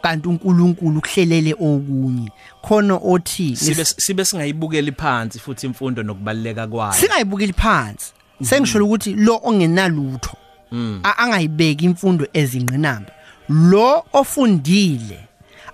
Kanti 0.02 0.28
uNkulunkulu 0.28 1.00
kuhlelele 1.00 1.54
okunye. 1.54 2.30
Khona 2.62 2.94
othi 2.94 3.56
sibe 3.56 3.84
sibe 3.84 4.24
singayibukeli 4.24 4.92
phansi 4.92 5.38
futhi 5.38 5.66
imfundo 5.66 6.02
nokubaleka 6.02 6.66
kwayo. 6.66 6.92
Singayibukeli 6.92 7.52
phansi. 7.52 8.12
Sengisholo 8.42 8.84
ukuthi 8.86 9.14
lo 9.14 9.40
ongenalutho 9.44 10.36
mm. 10.72 11.00
angayibeki 11.02 11.84
imfundo 11.84 12.26
ezingqinamba. 12.32 13.12
Lo 13.48 14.04
ofundile 14.12 15.18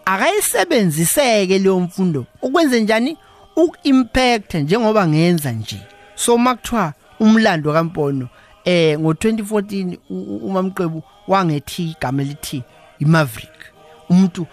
akayisebenziseke 0.05 1.59
leyo 1.59 1.81
mfundo. 1.81 2.27
Ukwenze 2.43 2.81
njani? 2.81 3.17
Ukimpact 3.57 4.55
njengoba 4.55 5.09
ngenza 5.09 5.53
nje. 5.53 5.81
So 6.15 6.39
makuthiwa 6.39 6.93
umlando 7.21 7.73
kaMpono 7.73 8.29
eh 8.65 8.99
ngo2014 8.99 9.99
umamqebu 10.43 11.03
wangethi 11.29 11.91
igama 11.91 12.23
lithi 12.23 12.63
iMaverick 12.99 13.59
umuntu 14.11 14.47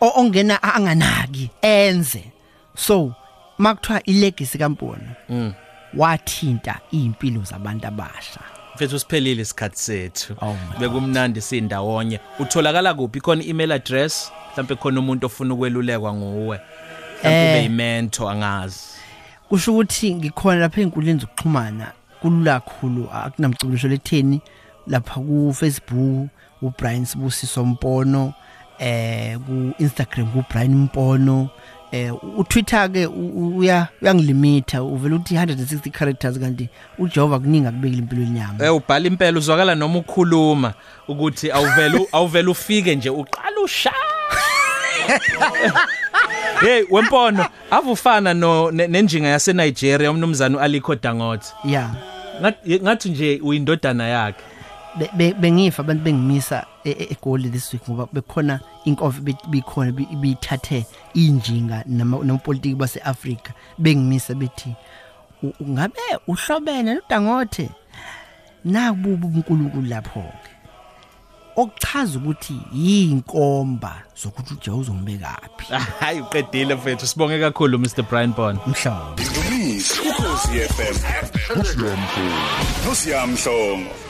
ongena 0.00 0.62
anganaki 0.62 1.50
enze. 1.62 2.24
So 2.76 3.14
makuthiwa 3.58 4.02
ilegacy 4.02 4.58
kaMpono 4.58 5.08
mm. 5.28 5.52
Wathinta 5.94 6.80
impilo 6.90 7.42
zabantu 7.42 7.86
abasha. 7.86 8.40
Mfethu 8.74 8.98
siphelile 8.98 9.42
isikhathi 9.42 9.78
sethu. 9.78 10.36
Oh 10.40 10.56
bekumnandi 10.80 11.40
sindawonye. 11.40 12.20
Utholakala 12.38 12.94
kuphi? 12.94 13.20
Khona 13.20 13.44
email 13.44 13.72
address? 13.72 14.32
Mhlawumbe 14.52 14.74
khona 14.74 15.00
umuntu 15.00 15.26
ofuna 15.26 15.54
ukwelulekwa 15.54 16.14
nguwe. 16.14 16.60
Mhlawumbe 17.20 17.50
ube 17.50 17.62
yimentor 17.62 18.30
angazi. 18.30 18.80
Kusho 19.48 19.72
ukuthi 19.72 20.14
ngikhona 20.14 20.60
lapha 20.60 20.80
einkundleni 20.80 21.20
zokuxhumana. 21.20 21.92
Kulula 22.20 22.60
kakhulu 22.60 23.10
akunamcubulisho 23.12 23.88
letheni. 23.88 24.40
Lapha 24.86 25.14
ku 25.14 25.54
Facebook 25.54 26.28
uBrian 26.62 27.04
Sibusiso 27.04 27.64
Mpono 27.64 28.34
eh 28.78 29.38
ku 29.38 29.72
Instagram 29.78 30.32
ku 30.32 30.44
Brian 30.50 30.74
Mpono. 30.74 31.50
Eh 31.92 32.12
uTwitter 32.36 32.92
ke 32.92 33.06
uya 33.06 33.88
uyangilimitha 34.02 34.82
uvela 34.82 35.16
uthi 35.16 35.34
160 35.34 35.90
characters 35.90 36.38
kanti 36.38 36.68
uJehova 36.98 37.38
kuningi 37.38 37.66
akubekile 37.66 37.98
impilo 37.98 38.22
yenyama 38.22 38.64
eh 38.64 38.74
ubhala 38.74 39.06
impela 39.06 39.38
uzwakala 39.38 39.74
noma 39.74 39.98
ukhuluma 39.98 40.74
ukuthi 41.08 41.52
awuvela 41.52 42.00
awuvela 42.12 42.50
ufike 42.50 42.96
nje 42.96 43.10
uqala 43.10 43.60
usha. 43.64 43.92
Hey 46.60 46.84
wempono 46.90 47.46
avufana 47.70 48.34
no 48.34 48.70
nenjinga 48.70 49.28
yase 49.28 49.52
Nigeria 49.52 50.10
umnumzana 50.10 50.58
uAliko 50.58 50.94
Dangote. 50.94 51.46
Yeah 51.64 51.94
ngathi 52.82 53.08
nje 53.10 53.40
uyindodana 53.42 54.08
yakhe. 54.08 54.44
Bengifa 55.40 55.82
abantu 55.82 56.04
bengimisa 56.04 56.66
e, 56.84 56.90
e, 56.90 57.08
egoli 57.10 57.50
this 57.50 57.72
week 57.72 57.88
ngoba 57.88 58.08
bekhona 58.12 58.60
inkofi 58.84 59.20
bikhona 59.48 59.92
bithathe 59.92 60.86
injinga 61.14 61.84
nopolitiki 61.86 62.74
baseAfrika 62.74 63.52
bengimisa 63.78 64.34
bethi 64.34 64.74
ungabe 65.60 66.00
uhlobene 66.26 66.94
noDangote 66.94 67.70
nakububu 68.64 69.26
uNkulunkulu 69.28 69.86
lapho 69.88 70.20
ke 70.20 70.50
okuchaza 71.56 72.18
ukuthi 72.18 72.60
yinkomba 72.72 74.02
zokuthi 74.22 74.54
uje 74.54 74.70
uzombekaphi 74.70 75.66
hayi 76.00 76.20
uqedile 76.20 76.74
mfethu 76.74 77.06
sibonge 77.06 77.40
kakhulu 77.40 77.78
Mr 77.78 78.02
Brian 78.02 78.32
Bond 78.32 78.58
mhlawumbe. 78.66 79.22
Indumiso 79.22 80.02
ukhosi 80.02 80.48
FM 80.48 80.96
nosiyamhlongo 82.86 84.07